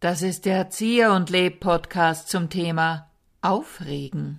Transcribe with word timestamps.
Das 0.00 0.20
ist 0.20 0.44
der 0.44 0.56
Erzieher 0.56 1.14
und 1.14 1.30
Leb 1.30 1.60
Podcast 1.60 2.28
zum 2.28 2.50
Thema 2.50 3.10
Aufregen. 3.40 4.36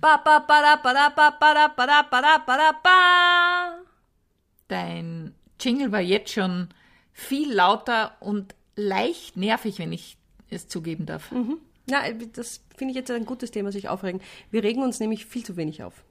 Dein 4.68 5.34
Jingle 5.58 5.90
war 5.90 6.00
jetzt 6.00 6.32
schon 6.32 6.68
viel 7.12 7.52
lauter 7.52 8.14
und 8.20 8.54
leicht 8.76 9.36
nervig, 9.36 9.80
wenn 9.80 9.92
ich 9.92 10.16
es 10.50 10.68
zugeben 10.68 11.04
darf. 11.04 11.32
Mhm. 11.32 11.58
Na, 11.86 12.02
das 12.32 12.62
finde 12.76 12.92
ich 12.92 12.96
jetzt 12.96 13.10
ein 13.10 13.26
gutes 13.26 13.50
Thema, 13.50 13.72
sich 13.72 13.88
aufregen. 13.88 14.20
Wir 14.52 14.62
regen 14.62 14.84
uns 14.84 15.00
nämlich 15.00 15.26
viel 15.26 15.44
zu 15.44 15.56
wenig 15.56 15.82
auf. 15.82 16.04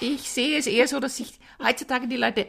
Ich 0.00 0.30
sehe 0.30 0.56
es 0.58 0.68
eher 0.68 0.86
so, 0.86 1.00
dass 1.00 1.16
sich 1.16 1.40
heutzutage 1.60 2.06
die 2.06 2.16
Leute 2.16 2.46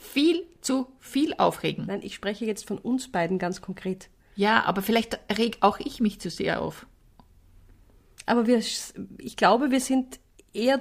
viel 0.00 0.46
zu 0.60 0.88
viel 0.98 1.34
aufregen. 1.34 1.86
Nein, 1.86 2.00
ich 2.02 2.14
spreche 2.14 2.44
jetzt 2.44 2.66
von 2.66 2.78
uns 2.78 3.12
beiden 3.12 3.38
ganz 3.38 3.60
konkret. 3.60 4.08
Ja, 4.34 4.64
aber 4.64 4.82
vielleicht 4.82 5.18
reg 5.36 5.58
auch 5.60 5.78
ich 5.78 6.00
mich 6.00 6.20
zu 6.20 6.30
sehr 6.30 6.62
auf. 6.62 6.86
Aber 8.26 8.46
wir, 8.46 8.58
ich 8.58 9.36
glaube, 9.36 9.70
wir 9.70 9.80
sind 9.80 10.20
eher, 10.52 10.80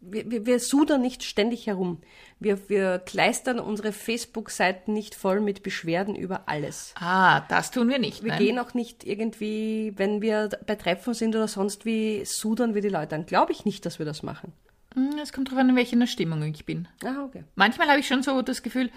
wir, 0.00 0.46
wir, 0.46 0.60
sudern 0.60 1.02
nicht 1.02 1.22
ständig 1.22 1.66
herum. 1.66 2.00
Wir, 2.40 2.68
wir 2.68 2.98
kleistern 2.98 3.58
unsere 3.58 3.92
Facebook-Seiten 3.92 4.92
nicht 4.92 5.14
voll 5.14 5.40
mit 5.40 5.62
Beschwerden 5.62 6.14
über 6.14 6.48
alles. 6.48 6.94
Ah, 6.96 7.40
das 7.48 7.70
tun 7.70 7.88
wir 7.88 7.98
nicht. 7.98 8.22
Wir 8.22 8.30
nein. 8.30 8.38
gehen 8.38 8.58
auch 8.58 8.74
nicht 8.74 9.04
irgendwie, 9.04 9.92
wenn 9.96 10.22
wir 10.22 10.50
bei 10.66 10.76
Treffen 10.76 11.14
sind 11.14 11.34
oder 11.34 11.48
sonst 11.48 11.84
wie, 11.84 12.24
sudern 12.24 12.74
wir 12.74 12.82
die 12.82 12.88
Leute 12.88 13.14
an. 13.16 13.26
Glaube 13.26 13.52
ich 13.52 13.64
nicht, 13.64 13.84
dass 13.86 13.98
wir 13.98 14.06
das 14.06 14.22
machen. 14.22 14.52
Hm, 14.94 15.18
Es 15.22 15.32
kommt 15.32 15.48
darauf 15.48 15.60
an, 15.60 15.70
in 15.70 15.76
welcher 15.76 16.06
Stimmung 16.06 16.42
ich 16.42 16.64
bin. 16.64 16.88
Ah, 17.04 17.24
okay. 17.24 17.44
Manchmal 17.54 17.88
habe 17.88 18.00
ich 18.00 18.06
schon 18.06 18.22
so 18.22 18.42
das 18.42 18.62
Gefühl, 18.62 18.90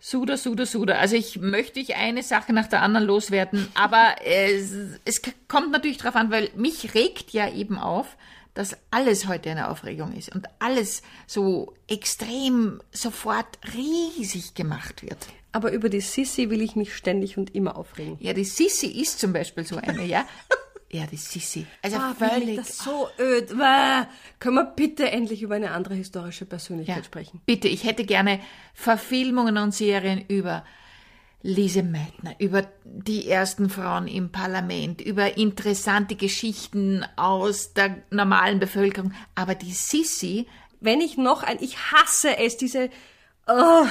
Suder, 0.00 0.36
Suder, 0.36 0.66
Suder. 0.66 0.98
Also 0.98 1.16
ich 1.16 1.38
möchte 1.40 1.80
ich 1.80 1.96
eine 1.96 2.22
Sache 2.22 2.52
nach 2.52 2.66
der 2.66 2.82
anderen 2.82 3.06
loswerden, 3.06 3.68
aber 3.74 4.16
es, 4.24 4.72
es 5.04 5.22
kommt 5.48 5.72
natürlich 5.72 5.98
darauf 5.98 6.16
an, 6.16 6.30
weil 6.30 6.50
mich 6.56 6.94
regt 6.94 7.32
ja 7.32 7.50
eben 7.52 7.78
auf, 7.78 8.16
dass 8.54 8.76
alles 8.90 9.26
heute 9.28 9.50
eine 9.50 9.68
Aufregung 9.68 10.12
ist 10.14 10.34
und 10.34 10.46
alles 10.60 11.02
so 11.26 11.74
extrem 11.88 12.80
sofort 12.90 13.58
riesig 13.74 14.54
gemacht 14.54 15.02
wird. 15.02 15.18
Aber 15.52 15.72
über 15.72 15.88
die 15.88 16.00
Sissi 16.00 16.50
will 16.50 16.62
ich 16.62 16.74
mich 16.76 16.94
ständig 16.96 17.36
und 17.38 17.54
immer 17.54 17.76
aufregen. 17.76 18.16
Ja, 18.20 18.32
die 18.32 18.44
Sissi 18.44 18.86
ist 18.86 19.20
zum 19.20 19.32
Beispiel 19.32 19.64
so 19.66 19.76
eine, 19.76 20.04
ja. 20.04 20.26
Ja, 20.90 21.04
die 21.06 21.16
Sissi. 21.16 21.66
Also 21.82 21.96
Ah, 21.96 22.14
völlig. 22.16 22.56
das 22.56 22.78
so 22.78 23.08
öd. 23.18 23.48
Bäh. 23.58 24.04
Können 24.38 24.54
wir 24.56 24.64
bitte 24.64 25.10
endlich 25.10 25.42
über 25.42 25.56
eine 25.56 25.72
andere 25.72 25.94
historische 25.94 26.46
Persönlichkeit 26.46 26.98
Ja. 26.98 27.04
sprechen? 27.04 27.40
Bitte, 27.44 27.66
ich 27.68 27.84
hätte 27.84 28.04
gerne 28.04 28.40
Verfilmungen 28.72 29.58
und 29.58 29.72
Serien 29.74 30.24
über 30.28 30.64
Lise 31.42 31.82
Meitner, 31.82 32.34
über 32.38 32.66
die 32.84 33.28
ersten 33.28 33.68
Frauen 33.68 34.08
im 34.08 34.30
Parlament, 34.32 35.00
über 35.00 35.36
interessante 35.36 36.14
Geschichten 36.16 37.04
aus 37.16 37.72
der 37.72 38.02
normalen 38.10 38.58
Bevölkerung. 38.58 39.12
Aber 39.34 39.54
die 39.54 39.72
Sissi, 39.72 40.46
Wenn 40.80 41.00
ich 41.00 41.16
noch 41.16 41.42
ein, 41.42 41.56
ich 41.60 41.78
hasse 41.90 42.36
es, 42.38 42.56
diese, 42.58 42.90
oh, 43.48 43.86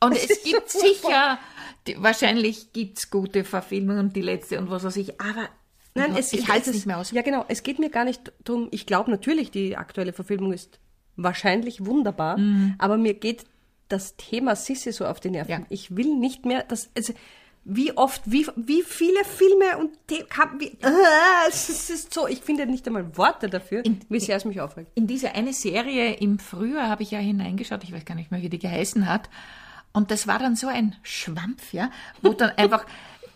und 0.00 0.12
es 0.16 0.28
gibt 0.44 0.70
so 0.70 0.78
sicher, 0.78 1.38
die, 1.86 2.00
wahrscheinlich 2.02 2.72
gibt's 2.72 3.10
gute 3.10 3.44
Verfilmungen 3.44 4.06
und 4.06 4.16
die 4.16 4.22
letzte 4.22 4.58
und 4.58 4.70
was 4.70 4.84
weiß 4.84 4.96
ich, 4.96 5.20
aber 5.20 5.48
Nein, 5.94 6.12
ich, 6.12 6.18
es, 6.18 6.32
ich 6.32 6.48
halte 6.48 6.70
es 6.70 6.76
nicht 6.76 6.86
mehr 6.86 6.98
aus. 6.98 7.10
Ja, 7.10 7.22
genau. 7.22 7.44
Es 7.48 7.62
geht 7.62 7.78
mir 7.78 7.90
gar 7.90 8.04
nicht 8.04 8.32
drum. 8.44 8.68
Ich 8.70 8.86
glaube 8.86 9.10
natürlich, 9.10 9.50
die 9.50 9.76
aktuelle 9.76 10.12
Verfilmung 10.12 10.52
ist 10.52 10.78
wahrscheinlich 11.16 11.84
wunderbar, 11.84 12.38
aber 12.78 12.96
mir 12.96 13.14
geht 13.14 13.44
das 13.88 14.16
Thema 14.16 14.54
Sissi 14.56 14.92
so 14.92 15.04
auf 15.06 15.18
die 15.20 15.30
Nerven. 15.30 15.50
Ja. 15.50 15.60
Ich 15.68 15.96
will 15.96 16.14
nicht 16.14 16.46
mehr, 16.46 16.62
das, 16.62 16.90
also, 16.96 17.12
wie 17.64 17.94
oft, 17.96 18.22
wie, 18.24 18.46
wie 18.56 18.82
viele 18.82 19.22
Filme 19.24 19.78
und 19.78 19.90
The 20.08 20.22
kam- 20.28 20.58
wie, 20.60 20.68
äh, 20.68 21.48
es 21.48 21.68
ist- 21.68 21.90
es 21.90 21.90
ist 21.90 22.14
so, 22.14 22.26
ich 22.26 22.40
finde 22.40 22.64
nicht 22.66 22.86
einmal 22.86 23.16
Worte 23.18 23.48
dafür, 23.50 23.82
wie 24.08 24.20
sehr 24.20 24.36
es 24.36 24.44
mich 24.46 24.60
aufregt. 24.60 24.92
In 24.94 25.06
diese 25.08 25.34
eine 25.34 25.52
Serie 25.52 26.14
im 26.14 26.38
Frühjahr 26.38 26.88
habe 26.88 27.02
ich 27.02 27.10
ja 27.10 27.18
hineingeschaut, 27.18 27.82
ich 27.84 27.92
weiß 27.92 28.04
gar 28.06 28.14
nicht 28.14 28.30
mehr, 28.30 28.40
wie 28.40 28.48
die 28.48 28.58
geheißen 28.60 29.06
hat. 29.08 29.28
Und 29.92 30.10
das 30.12 30.26
war 30.28 30.38
dann 30.38 30.54
so 30.56 30.68
ein 30.68 30.94
Schwampf, 31.02 31.72
ja, 31.74 31.90
wo 32.22 32.32
dann 32.32 32.50
einfach 32.56 32.86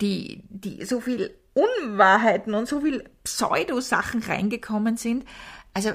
die, 0.01 0.41
die 0.49 0.85
so 0.87 1.01
viel 1.01 1.35
Unwahrheiten 1.55 2.55
und 2.55 2.69
so 2.69 2.81
viel 2.81 3.05
Pseudo-Sachen 3.23 4.23
reingekommen 4.23 4.97
sind. 4.97 5.25
Also, 5.73 5.91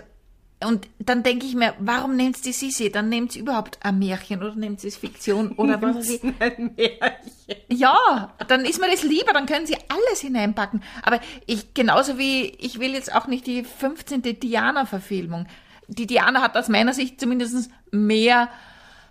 und 0.61 0.89
dann 0.99 1.23
denke 1.23 1.45
ich 1.45 1.55
mir, 1.55 1.73
warum 1.79 2.17
nehmt 2.17 2.43
die 2.43 2.51
Sisi? 2.51 2.91
Dann 2.91 3.07
nehmt 3.07 3.35
überhaupt 3.35 3.79
ein 3.81 3.97
Märchen 3.97 4.43
oder 4.43 4.55
nehmt 4.55 4.83
es 4.83 4.97
Fiktion 4.97 5.53
oder 5.53 5.81
was 5.81 5.95
weiß 5.95 6.09
ich. 6.09 6.23
Ein 6.39 6.71
Märchen. 6.75 7.63
Ja, 7.69 8.33
dann 8.47 8.65
ist 8.65 8.81
mir 8.81 8.91
das 8.91 9.03
lieber, 9.03 9.31
dann 9.31 9.45
können 9.45 9.65
sie 9.65 9.77
alles 9.87 10.19
hineinpacken. 10.19 10.83
Aber 11.01 11.21
ich, 11.45 11.73
genauso 11.73 12.17
wie, 12.17 12.47
ich 12.59 12.79
will 12.79 12.93
jetzt 12.93 13.13
auch 13.13 13.27
nicht 13.27 13.47
die 13.47 13.63
15. 13.63 14.21
Diana-Verfilmung. 14.21 15.47
Die 15.87 16.07
Diana 16.07 16.41
hat 16.41 16.57
aus 16.57 16.67
meiner 16.67 16.93
Sicht 16.93 17.19
zumindest 17.21 17.69
mehr 17.91 18.49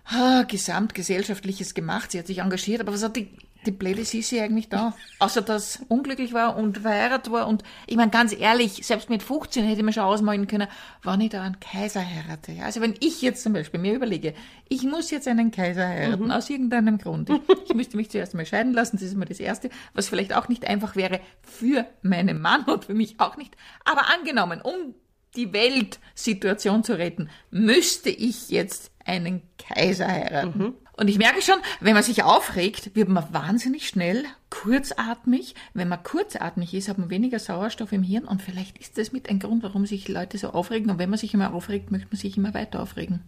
ah, 0.05 0.43
Gesamtgesellschaftliches 0.43 1.73
gemacht. 1.73 2.11
Sie 2.11 2.19
hat 2.19 2.27
sich 2.27 2.39
engagiert, 2.39 2.81
aber 2.81 2.93
was 2.93 3.03
hat 3.03 3.15
die, 3.15 3.29
die 3.65 3.71
blöde 3.71 4.05
Sissi 4.05 4.39
eigentlich 4.39 4.69
da? 4.69 4.95
Außer 5.19 5.41
dass 5.41 5.83
unglücklich 5.87 6.33
war 6.33 6.55
und 6.55 6.79
verheiratet 6.79 7.31
war. 7.31 7.47
Und 7.47 7.63
ich 7.87 7.97
meine, 7.97 8.11
ganz 8.11 8.33
ehrlich, 8.33 8.85
selbst 8.85 9.09
mit 9.09 9.21
15 9.23 9.65
hätte 9.65 9.83
man 9.83 9.93
schon 9.93 10.03
ausmalen 10.03 10.47
können, 10.47 10.67
wann 11.03 11.21
ich 11.21 11.29
da 11.29 11.43
einen 11.43 11.59
Kaiser 11.59 12.01
heirate. 12.01 12.63
Also 12.63 12.81
wenn 12.81 12.95
ich 12.99 13.21
jetzt 13.21 13.43
zum 13.43 13.53
Beispiel 13.53 13.79
mir 13.79 13.93
überlege, 13.93 14.33
ich 14.69 14.83
muss 14.83 15.11
jetzt 15.11 15.27
einen 15.27 15.51
Kaiser 15.51 15.87
heiraten, 15.87 16.31
aus 16.31 16.49
irgendeinem 16.49 16.97
Grund. 16.97 17.29
Ich, 17.29 17.39
ich 17.69 17.73
müsste 17.73 17.97
mich 17.97 18.09
zuerst 18.09 18.33
mal 18.33 18.45
scheiden 18.45 18.73
lassen, 18.73 18.97
das 18.97 19.03
ist 19.03 19.17
mal 19.17 19.25
das 19.25 19.39
Erste, 19.39 19.69
was 19.93 20.09
vielleicht 20.09 20.33
auch 20.35 20.47
nicht 20.47 20.65
einfach 20.65 20.95
wäre 20.95 21.19
für 21.41 21.85
meinen 22.01 22.41
Mann 22.41 22.63
und 22.65 22.85
für 22.85 22.93
mich 22.93 23.19
auch 23.19 23.37
nicht. 23.37 23.55
Aber 23.85 24.09
angenommen, 24.13 24.61
um 24.61 24.95
die 25.35 25.53
Weltsituation 25.53 26.83
zu 26.83 26.97
retten, 26.97 27.29
müsste 27.51 28.09
ich 28.09 28.49
jetzt 28.49 28.91
einen 29.05 29.41
Kaiser 29.57 30.07
heiraten. 30.07 30.73
Und 30.99 31.07
ich 31.07 31.17
merke 31.17 31.41
schon, 31.41 31.55
wenn 31.79 31.93
man 31.93 32.03
sich 32.03 32.23
aufregt, 32.23 32.93
wird 32.95 33.07
man 33.07 33.31
wahnsinnig 33.33 33.87
schnell 33.87 34.25
kurzatmig. 34.49 35.55
Wenn 35.73 35.87
man 35.87 36.03
kurzatmig 36.03 36.73
ist, 36.73 36.89
hat 36.89 36.97
man 36.97 37.09
weniger 37.09 37.39
Sauerstoff 37.39 37.91
im 37.93 38.03
Hirn 38.03 38.25
und 38.25 38.41
vielleicht 38.41 38.77
ist 38.79 38.97
das 38.97 39.11
mit 39.13 39.29
ein 39.29 39.39
Grund, 39.39 39.63
warum 39.63 39.85
sich 39.85 40.07
Leute 40.09 40.37
so 40.37 40.49
aufregen. 40.49 40.91
Und 40.91 40.99
wenn 40.99 41.09
man 41.09 41.17
sich 41.17 41.33
immer 41.33 41.53
aufregt, 41.53 41.91
möchte 41.91 42.07
man 42.11 42.17
sich 42.17 42.35
immer 42.37 42.53
weiter 42.53 42.81
aufregen. 42.81 43.21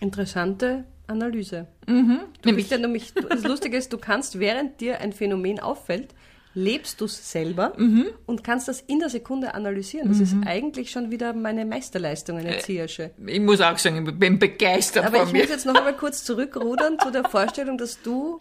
Interessante 0.00 0.84
Analyse. 1.06 1.66
Du 1.86 1.92
Nämlich- 1.92 2.54
bist 2.56 2.70
ja 2.70 2.78
nämlich, 2.78 3.12
das 3.14 3.44
Lustige 3.44 3.76
ist, 3.76 3.92
du 3.92 3.98
kannst, 3.98 4.38
während 4.38 4.80
dir 4.80 5.00
ein 5.00 5.12
Phänomen 5.12 5.60
auffällt, 5.60 6.14
lebst 6.54 7.00
du 7.00 7.06
es 7.06 7.30
selber 7.32 7.74
und 8.26 8.44
kannst 8.44 8.68
das 8.68 8.80
in 8.82 8.98
der 8.98 9.08
Sekunde 9.08 9.54
analysieren. 9.54 10.08
Das 10.08 10.20
ist 10.20 10.34
eigentlich 10.44 10.90
schon 10.90 11.10
wieder 11.10 11.32
meine 11.32 11.64
Meisterleistung, 11.64 12.38
eine 12.38 12.56
Erziehersche. 12.56 13.10
Ich 13.26 13.40
muss 13.40 13.60
auch 13.60 13.78
sagen, 13.78 14.06
ich 14.06 14.14
bin 14.18 14.38
begeistert 14.38 15.06
Aber 15.06 15.18
von 15.18 15.26
ich 15.28 15.32
mir. 15.32 15.40
muss 15.42 15.50
jetzt 15.50 15.66
noch 15.66 15.74
einmal 15.74 15.96
kurz 15.96 16.24
zurückrudern 16.24 16.98
zu 16.98 17.10
der 17.10 17.24
Vorstellung, 17.24 17.78
dass 17.78 18.02
du 18.02 18.40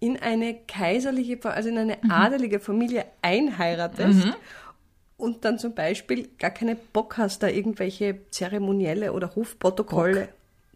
in 0.00 0.18
eine 0.18 0.54
kaiserliche, 0.66 1.38
also 1.44 1.68
in 1.68 1.78
eine 1.78 1.98
adelige 2.10 2.60
Familie 2.60 3.04
einheiratest 3.22 4.28
und 5.16 5.44
dann 5.44 5.58
zum 5.58 5.74
Beispiel 5.74 6.28
gar 6.38 6.50
keinen 6.50 6.76
Bock 6.92 7.18
hast, 7.18 7.42
da 7.42 7.48
irgendwelche 7.48 8.20
zeremonielle 8.30 9.12
oder 9.12 9.34
Hofprotokolle, 9.36 10.28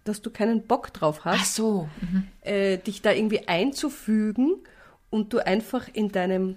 dass 0.04 0.20
du 0.20 0.30
keinen 0.30 0.62
Bock 0.62 0.92
drauf 0.92 1.24
hast 1.24 1.40
Ach 1.40 1.44
so. 1.46 1.88
Mhm. 2.02 2.24
äh, 2.42 2.76
dich 2.76 3.00
da 3.00 3.12
irgendwie 3.12 3.48
einzufügen 3.48 4.56
und 5.14 5.32
du 5.32 5.38
einfach 5.38 5.88
in 5.92 6.10
deinem, 6.10 6.56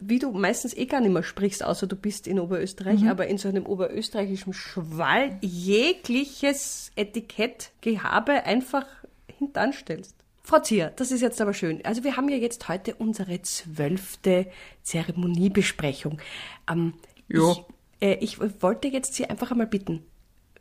wie 0.00 0.18
du 0.18 0.32
meistens 0.32 0.76
eh 0.76 0.86
gar 0.86 1.00
nicht 1.00 1.12
mehr 1.12 1.22
sprichst, 1.22 1.64
außer 1.64 1.86
du 1.86 1.94
bist 1.94 2.26
in 2.26 2.40
Oberösterreich, 2.40 3.08
aber 3.08 3.28
in 3.28 3.38
so 3.38 3.48
einem 3.48 3.64
oberösterreichischen 3.64 4.52
Schwall 4.52 5.38
jegliches 5.40 6.90
Etikettgehabe 6.96 8.44
einfach 8.44 8.86
hintanstellst. 9.38 10.16
Frau 10.42 10.58
Zier, 10.58 10.92
das 10.96 11.12
ist 11.12 11.20
jetzt 11.20 11.40
aber 11.40 11.54
schön. 11.54 11.84
Also 11.84 12.02
wir 12.02 12.16
haben 12.16 12.28
ja 12.28 12.36
jetzt 12.36 12.68
heute 12.68 12.96
unsere 12.96 13.40
zwölfte 13.42 14.48
Zeremoniebesprechung. 14.82 16.18
Ähm, 16.68 16.94
Ja. 17.28 17.52
Ich, 17.52 17.64
äh, 18.00 18.14
ich 18.14 18.62
wollte 18.62 18.88
jetzt 18.88 19.14
Sie 19.14 19.26
einfach 19.30 19.52
einmal 19.52 19.66
bitten, 19.68 20.02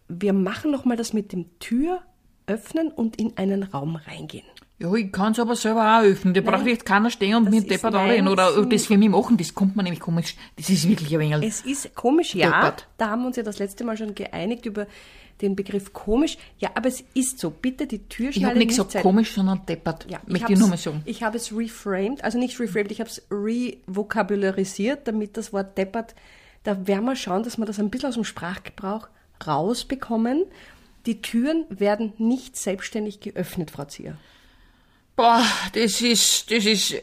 wir 0.07 0.33
machen 0.33 0.69
nochmal 0.71 0.97
das 0.97 1.13
mit 1.13 1.31
dem 1.31 1.57
Tür 1.59 2.01
öffnen 2.45 2.91
und 2.91 3.19
in 3.19 3.35
einen 3.38 3.63
Raum 3.63 3.95
reingehen. 3.95 4.45
Ja, 4.77 4.94
ich 4.94 5.10
kann 5.12 5.31
es 5.31 5.39
aber 5.39 5.56
selber 5.56 5.98
auch 6.00 6.04
öffnen. 6.04 6.33
Da 6.33 6.42
braucht 6.42 6.66
jetzt 6.68 6.86
keiner 6.86 7.10
stehen 7.10 7.36
und 7.36 7.45
Das 7.45 7.54
mir 7.54 7.62
deppert 7.62 7.95
anreden 7.95 8.27
oder 8.27 8.66
das 8.66 8.86
für 8.88 8.98
mich 8.98 9.10
machen. 9.10 9.38
Das 9.38 9.54
kommt 9.54 9.75
mir 9.77 9.83
nämlich 9.83 10.01
komisch. 10.01 10.36
Das 10.57 10.69
ist 10.69 10.88
wirklich 10.88 11.13
ein 11.13 11.19
wenig... 11.22 11.44
Es 11.48 11.62
ist 11.62 11.95
komisch, 11.95 12.36
ja. 12.36 12.48
Deppert. 12.51 12.88
Da 12.98 13.10
haben 13.10 13.22
wir 13.22 13.27
uns 13.27 13.38
ja 13.38 13.44
das 13.44 13.57
letzte 13.60 13.86
Mal 13.86 13.95
schon 13.95 14.13
geeinigt 14.16 14.66
über 14.66 14.86
den 15.42 15.56
Begriff 15.56 15.94
komisch. 15.94 16.38
Ja, 16.60 16.72
aber 16.75 16.89
es 16.89 17.04
ist 17.13 17.39
so. 17.39 17.51
Bitte 17.51 17.88
die 17.88 18.00
Türschnalle 18.00 18.38
Ich 18.38 18.45
habe 18.50 18.60
nicht 18.60 18.68
gesagt 18.69 18.92
sein- 18.92 19.01
komisch, 19.01 19.33
sondern 19.33 19.66
deppert. 19.66 20.07
Ja, 20.10 20.19
Möchte 20.27 20.51
ich 20.51 20.60
nur 20.60 20.68
mal 20.69 20.77
sagen. 20.77 21.01
Ich 21.06 21.24
habe 21.24 21.38
es 21.38 21.56
reframed, 21.56 22.24
also 22.24 22.38
nicht 22.38 22.60
reframed, 22.60 22.92
ich 22.92 23.00
habe 23.00 23.10
es 23.10 23.22
revokabularisiert, 23.31 25.07
damit 25.07 25.38
das 25.38 25.54
Wort 25.54 25.77
deppert, 25.77 26.16
da 26.63 26.88
werden 26.88 27.06
wir 27.06 27.16
schauen, 27.16 27.44
dass 27.44 27.57
wir 27.57 27.66
das 27.66 27.80
ein 27.80 27.89
bisschen 27.89 28.10
aus 28.10 28.16
dem 28.16 28.24
Sprachgebrauch 28.24 29.07
rausbekommen. 29.45 30.45
Die 31.06 31.22
Türen 31.22 31.66
werden 31.69 32.13
nicht 32.18 32.57
selbstständig 32.57 33.19
geöffnet, 33.19 33.72
Frau 33.72 33.86
Zier. 33.86 34.18
Boah, 35.15 35.44
das 35.73 36.01
ist, 36.01 36.51
das 36.51 36.65
ist, 36.65 36.91
äh, 36.91 37.01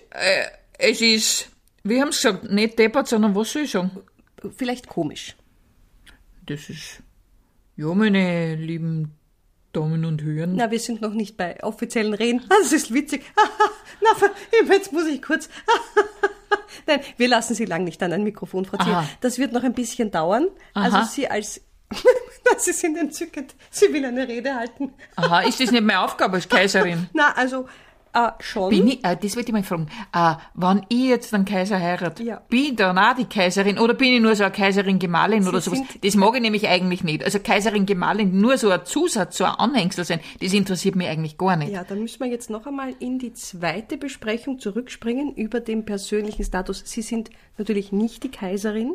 es 0.79 1.01
ist, 1.01 1.49
wie 1.83 2.01
haben 2.01 2.13
sie 2.13 2.29
gesagt, 2.29 2.51
nicht 2.51 2.79
deppert, 2.79 3.09
sondern 3.09 3.35
was 3.35 3.53
soll 3.53 3.63
ich 3.63 3.71
sagen? 3.71 3.91
Vielleicht 4.57 4.87
komisch. 4.87 5.37
Das 6.47 6.69
ist, 6.69 7.03
ja, 7.77 7.87
meine 7.87 8.57
lieben 8.57 9.15
Damen 9.73 10.05
und 10.05 10.23
Herren. 10.23 10.57
Na, 10.57 10.71
wir 10.71 10.79
sind 10.79 11.01
noch 11.01 11.15
nicht 11.15 11.37
bei 11.37 11.63
offiziellen 11.63 12.13
Reden. 12.13 12.45
Das 12.49 12.73
ist 12.73 12.93
witzig. 12.93 13.25
Na, 14.03 14.29
jetzt 14.69 14.93
muss 14.93 15.07
ich 15.07 15.23
kurz. 15.23 15.49
Nein, 16.87 17.01
wir 17.17 17.29
lassen 17.29 17.55
Sie 17.55 17.65
lang 17.65 17.85
nicht 17.85 18.03
an 18.03 18.13
ein 18.13 18.23
Mikrofon, 18.23 18.65
Frau. 18.65 18.77
Aha. 18.79 19.09
Das 19.21 19.39
wird 19.39 19.53
noch 19.53 19.63
ein 19.63 19.73
bisschen 19.73 20.11
dauern. 20.11 20.49
Aha. 20.75 20.85
Also 20.85 21.11
Sie 21.11 21.29
als... 21.29 21.61
Sie 22.59 22.73
sind 22.73 22.99
entzückend. 22.99 23.55
Sie 23.71 23.93
will 23.93 24.05
eine 24.05 24.29
Rede 24.29 24.55
halten. 24.55 24.93
Aha, 25.17 25.41
ist 25.41 25.61
das 25.61 25.71
nicht 25.71 25.83
meine 25.83 26.01
Aufgabe 26.01 26.35
als 26.35 26.49
Kaiserin? 26.49 27.09
Na, 27.13 27.33
also 27.33 27.67
äh, 28.15 28.29
schon. 28.41 28.71
Bin 28.71 28.89
ich, 28.89 29.05
äh, 29.05 29.17
das 29.17 29.37
wollte 29.37 29.49
ich 29.49 29.53
mal 29.53 29.63
fragen, 29.63 29.87
äh, 30.13 30.35
wenn 30.55 30.83
ich 30.89 31.05
jetzt 31.09 31.33
den 31.33 31.45
Kaiser 31.45 31.79
heirate, 31.81 32.23
Ja. 32.23 32.43
bin 32.49 32.61
ich 32.65 32.77
dann 32.77 32.99
auch 32.99 33.15
die 33.15 33.25
Kaiserin 33.25 33.79
oder 33.79 33.95
bin 33.95 34.13
ich 34.15 34.21
nur 34.21 34.35
so 34.37 34.45
eine 34.45 34.53
Kaiserin-Gemahlin 34.53 35.47
oder 35.49 35.61
sowas? 35.61 35.81
Das 36.03 36.15
mag 36.15 36.35
ich 36.35 36.43
nämlich 36.43 36.69
eigentlich 36.69 37.05
nicht. 37.05 37.25
Also 37.25 37.39
Kaiserin-Gemahlin 37.39 38.41
nur 38.41 38.59
so 38.59 38.71
ein 38.71 38.85
Zusatz, 38.85 39.37
so 39.39 39.45
ein 39.45 39.53
Anhängsel 39.55 40.05
sein, 40.05 40.21
das 40.41 40.53
interessiert 40.53 40.97
mich 40.97 41.09
eigentlich 41.09 41.39
gar 41.39 41.57
nicht. 41.57 41.73
Ja, 41.73 41.85
dann 41.85 42.01
müssen 42.01 42.21
wir 42.21 42.29
jetzt 42.31 42.51
noch 42.51 42.67
einmal 42.67 42.95
in 42.99 43.19
die 43.19 43.33
zweite 43.33 43.97
Besprechung 43.97 44.59
zurückspringen 44.59 45.35
über 45.35 45.61
den 45.61 45.85
persönlichen 45.85 46.45
Status. 46.45 46.83
Sie 46.85 47.03
sind 47.03 47.31
natürlich 47.59 47.93
nicht 47.93 48.23
die 48.25 48.31
Kaiserin. 48.31 48.95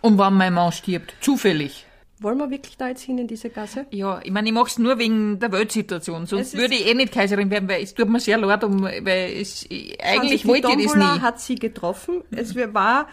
Und 0.00 0.18
wenn 0.18 0.34
mein 0.34 0.54
Mann 0.54 0.72
stirbt, 0.72 1.14
zufällig. 1.20 1.86
Wollen 2.20 2.38
wir 2.38 2.48
wirklich 2.50 2.76
da 2.76 2.88
jetzt 2.88 3.02
hin 3.02 3.18
in 3.18 3.26
diese 3.26 3.50
Gasse? 3.50 3.86
Ja, 3.90 4.20
ich 4.22 4.30
meine, 4.30 4.48
ich 4.48 4.54
mach's 4.54 4.78
nur 4.78 4.98
wegen 4.98 5.38
der 5.40 5.50
Weltsituation. 5.52 6.22
Es 6.22 6.30
Sonst 6.30 6.56
würde 6.56 6.74
ich 6.74 6.86
eh 6.88 6.94
nicht 6.94 7.12
Kaiserin 7.12 7.50
werden, 7.50 7.68
weil 7.68 7.82
es 7.82 7.92
tut 7.94 8.08
mir 8.08 8.20
sehr 8.20 8.38
leid, 8.38 8.62
um, 8.64 8.82
weil 8.82 9.32
es, 9.40 9.66
ich- 9.68 9.98
eigentlich 10.02 10.46
wollte 10.46 10.68
ich 10.78 10.84
das 10.86 10.94
nie. 10.94 11.02
hat 11.20 11.40
sie 11.40 11.56
getroffen. 11.56 12.22
Es 12.30 12.54
war, 12.56 13.08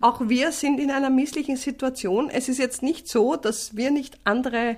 auch 0.00 0.28
wir 0.28 0.50
sind 0.52 0.80
in 0.80 0.90
einer 0.90 1.10
misslichen 1.10 1.56
Situation. 1.56 2.28
Es 2.28 2.48
ist 2.48 2.58
jetzt 2.58 2.82
nicht 2.82 3.06
so, 3.08 3.36
dass 3.36 3.76
wir 3.76 3.90
nicht 3.92 4.18
andere 4.24 4.76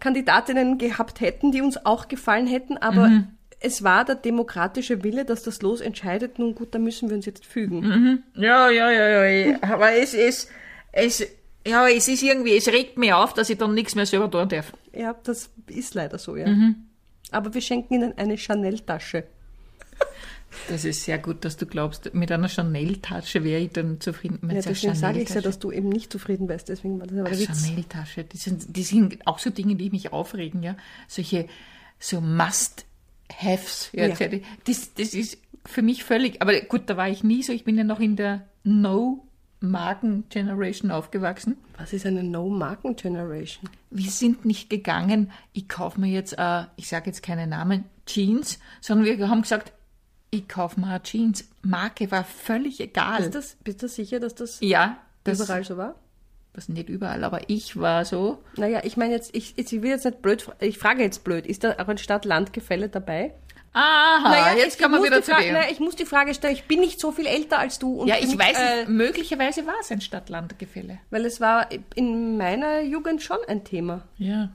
Kandidatinnen 0.00 0.78
gehabt 0.78 1.20
hätten, 1.20 1.52
die 1.52 1.60
uns 1.62 1.84
auch 1.84 2.08
gefallen 2.08 2.46
hätten, 2.46 2.76
aber 2.78 3.08
Mhm. 3.08 3.28
es 3.60 3.84
war 3.84 4.04
der 4.04 4.14
demokratische 4.14 5.04
Wille, 5.04 5.24
dass 5.24 5.42
das 5.42 5.60
Los 5.62 5.80
entscheidet. 5.80 6.38
Nun 6.38 6.54
gut, 6.54 6.74
da 6.74 6.78
müssen 6.78 7.08
wir 7.10 7.16
uns 7.16 7.26
jetzt 7.26 7.44
fügen. 7.44 7.80
Mhm. 7.80 8.22
Ja, 8.42 8.70
ja, 8.70 8.90
ja, 8.90 9.24
ja. 9.26 9.56
Aber 9.62 9.92
es 9.92 10.14
ist, 10.14 10.48
es, 10.92 11.26
ja, 11.66 11.88
es 11.88 12.08
ist 12.08 12.22
irgendwie, 12.22 12.56
es 12.56 12.68
regt 12.68 12.96
mich 12.96 13.12
auf, 13.12 13.34
dass 13.34 13.50
ich 13.50 13.58
dann 13.58 13.74
nichts 13.74 13.94
mehr 13.94 14.06
selber 14.06 14.30
tun 14.30 14.48
darf. 14.48 14.72
Ja, 14.92 15.14
das 15.24 15.50
ist 15.66 15.94
leider 15.94 16.18
so, 16.18 16.36
ja. 16.36 16.48
Mhm. 16.48 16.76
Aber 17.30 17.52
wir 17.54 17.60
schenken 17.60 17.94
Ihnen 17.94 18.16
eine 18.16 18.36
Chanel-Tasche. 18.36 19.24
Das 20.68 20.84
ist 20.84 21.04
sehr 21.04 21.18
gut, 21.18 21.44
dass 21.44 21.56
du 21.56 21.66
glaubst, 21.66 22.12
mit 22.12 22.32
einer 22.32 22.48
Chanel-Tasche 22.48 23.44
wäre 23.44 23.60
ich 23.60 23.70
dann 23.70 24.00
zufrieden. 24.00 24.40
Ja, 24.50 24.60
deswegen 24.60 24.94
sage 24.96 25.20
ich 25.20 25.28
ja, 25.28 25.40
dass 25.40 25.60
du 25.60 25.70
eben 25.70 25.88
nicht 25.88 26.10
zufrieden 26.10 26.48
wärst. 26.48 26.68
Deswegen 26.68 26.98
war 26.98 27.06
das 27.06 27.18
aber 27.18 27.30
der. 27.30 27.54
Chanel-Tasche, 27.54 28.24
die 28.24 28.36
sind, 28.36 28.76
die 28.76 28.82
sind 28.82 29.26
auch 29.26 29.38
so 29.38 29.50
Dinge, 29.50 29.76
die 29.76 29.90
mich 29.90 30.12
aufregen, 30.12 30.62
ja. 30.62 30.76
Solche, 31.06 31.46
so 32.00 32.20
Must-Haves, 32.20 33.90
ja. 33.92 34.06
Ja. 34.06 34.16
Das, 34.64 34.94
das 34.94 35.14
ist 35.14 35.38
für 35.66 35.82
mich 35.82 36.02
völlig, 36.04 36.42
aber 36.42 36.58
gut, 36.62 36.82
da 36.86 36.96
war 36.96 37.08
ich 37.08 37.22
nie 37.22 37.42
so, 37.42 37.52
ich 37.52 37.64
bin 37.64 37.76
ja 37.76 37.84
noch 37.84 38.00
in 38.00 38.16
der 38.16 38.46
No-Marken-Generation 39.60 40.90
aufgewachsen. 40.90 41.56
Was 41.78 41.92
ist 41.92 42.06
eine 42.06 42.22
No-Marken-Generation? 42.22 43.68
wir 43.90 44.10
sind 44.10 44.44
nicht 44.44 44.70
gegangen, 44.70 45.32
ich 45.52 45.68
kaufe 45.68 46.00
mir 46.00 46.08
jetzt, 46.08 46.38
äh, 46.38 46.64
ich 46.76 46.88
sage 46.88 47.06
jetzt 47.06 47.22
keine 47.22 47.46
Namen, 47.46 47.84
Jeans, 48.06 48.58
sondern 48.80 49.18
wir 49.18 49.28
haben 49.28 49.42
gesagt, 49.42 49.72
ich 50.30 50.48
kaufe 50.48 50.80
mir 50.80 51.02
Jeans. 51.02 51.48
Marke 51.62 52.10
war 52.10 52.24
völlig 52.24 52.80
egal. 52.80 53.20
Ist 53.20 53.34
das, 53.34 53.56
bist 53.64 53.82
du 53.82 53.88
sicher, 53.88 54.20
dass 54.20 54.34
das 54.34 54.60
ja, 54.60 54.96
das 55.24 55.40
überall 55.40 55.64
so 55.64 55.76
war? 55.76 55.96
das 56.52 56.68
nicht 56.68 56.88
überall, 56.88 57.22
aber 57.22 57.48
ich 57.48 57.78
war 57.78 58.04
so. 58.04 58.42
Naja, 58.56 58.80
ich 58.82 58.96
meine 58.96 59.12
jetzt, 59.12 59.34
ich, 59.34 59.56
ich 59.56 59.70
will 59.70 59.90
jetzt 59.90 60.04
nicht 60.04 60.20
blöd, 60.20 60.48
ich 60.58 60.78
frage 60.78 61.02
jetzt 61.02 61.22
blöd, 61.22 61.46
ist 61.46 61.62
da 61.62 61.74
auch 61.74 61.88
ein 61.88 61.98
Stadt-Land-Gefälle 61.98 62.88
dabei? 62.88 63.34
Aha, 63.72 64.54
jetzt 64.56 64.74
ich, 64.74 64.82
kommen 64.82 64.94
wir 64.94 64.98
muss 64.98 65.06
wieder 65.06 65.18
die 65.18 65.24
zu 65.24 65.30
Frage, 65.30 65.46
dir. 65.46 65.52
naja, 65.52 65.68
ich 65.70 65.78
muss 65.78 65.94
die 65.94 66.04
Frage 66.04 66.34
stellen, 66.34 66.54
ich 66.54 66.64
bin 66.64 66.80
nicht 66.80 66.98
so 66.98 67.12
viel 67.12 67.26
älter 67.26 67.58
als 67.58 67.78
du. 67.78 68.00
Und 68.00 68.08
Ja, 68.08 68.16
ich 68.18 68.26
mich, 68.26 68.38
weiß 68.38 68.58
äh, 68.58 68.76
nicht, 68.78 68.88
möglicherweise 68.88 69.66
war 69.66 69.74
es 69.80 69.90
ein 69.92 70.00
Stadt-Land-Gefälle. 70.00 70.98
Weil 71.10 71.24
es 71.24 71.40
war 71.40 71.68
in 71.94 72.36
meiner 72.36 72.80
Jugend 72.80 73.22
schon 73.22 73.38
ein 73.46 73.62
Thema. 73.64 74.02
Ja. 74.18 74.50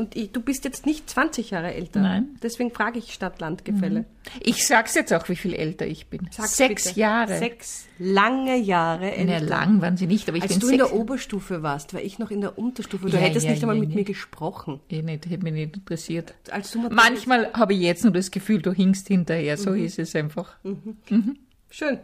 Und 0.00 0.16
ich, 0.16 0.32
du 0.32 0.40
bist 0.40 0.64
jetzt 0.64 0.86
nicht 0.86 1.10
20 1.10 1.50
Jahre 1.50 1.74
älter. 1.74 2.00
Nein. 2.00 2.36
Deswegen 2.42 2.70
frage 2.70 2.98
ich 2.98 3.12
Stadt-Land-Gefälle. 3.12 4.06
Ich 4.40 4.66
sag's 4.66 4.94
jetzt 4.94 5.12
auch, 5.12 5.28
wie 5.28 5.36
viel 5.36 5.52
älter 5.54 5.86
ich 5.86 6.06
bin. 6.06 6.26
Sag's 6.30 6.56
sechs 6.56 6.84
bitte. 6.88 7.00
Jahre. 7.00 7.36
Sechs 7.38 7.86
lange 7.98 8.56
Jahre 8.56 9.12
Na, 9.14 9.34
älter. 9.34 9.40
lang 9.44 9.82
waren 9.82 9.98
sie 9.98 10.06
nicht, 10.06 10.26
aber 10.28 10.38
ich 10.38 10.44
Als 10.44 10.52
bin 10.52 10.60
du 10.60 10.68
in 10.68 10.78
sechs. 10.78 10.90
der 10.90 10.98
Oberstufe 10.98 11.62
warst, 11.62 11.92
war 11.92 12.00
ich 12.00 12.18
noch 12.18 12.30
in 12.30 12.40
der 12.40 12.58
Unterstufe. 12.58 13.10
Du 13.10 13.16
Ja, 13.16 13.22
hättest 13.22 13.44
ja, 13.44 13.52
nicht 13.52 13.62
einmal 13.62 13.76
ja, 13.76 13.80
mit 13.82 13.94
mir 13.94 14.04
gesprochen. 14.04 14.80
eh 14.88 15.02
nicht, 15.02 15.26
hätte 15.28 15.42
mich 15.44 15.52
nicht 15.52 15.76
interessiert. 15.76 16.32
Als 16.50 16.70
du 16.70 16.78
mal 16.80 16.88
Manchmal 16.90 17.52
habe 17.52 17.74
ich 17.74 17.80
jetzt 17.80 18.02
nur 18.02 18.14
das 18.14 18.30
Gefühl, 18.30 18.62
du 18.62 18.72
hinkst 18.72 19.06
hinterher. 19.08 19.58
So 19.58 19.72
Mhm. 19.72 19.84
ist 19.84 19.98
es 19.98 20.16
einfach. 20.16 20.56
Schön. 21.68 21.98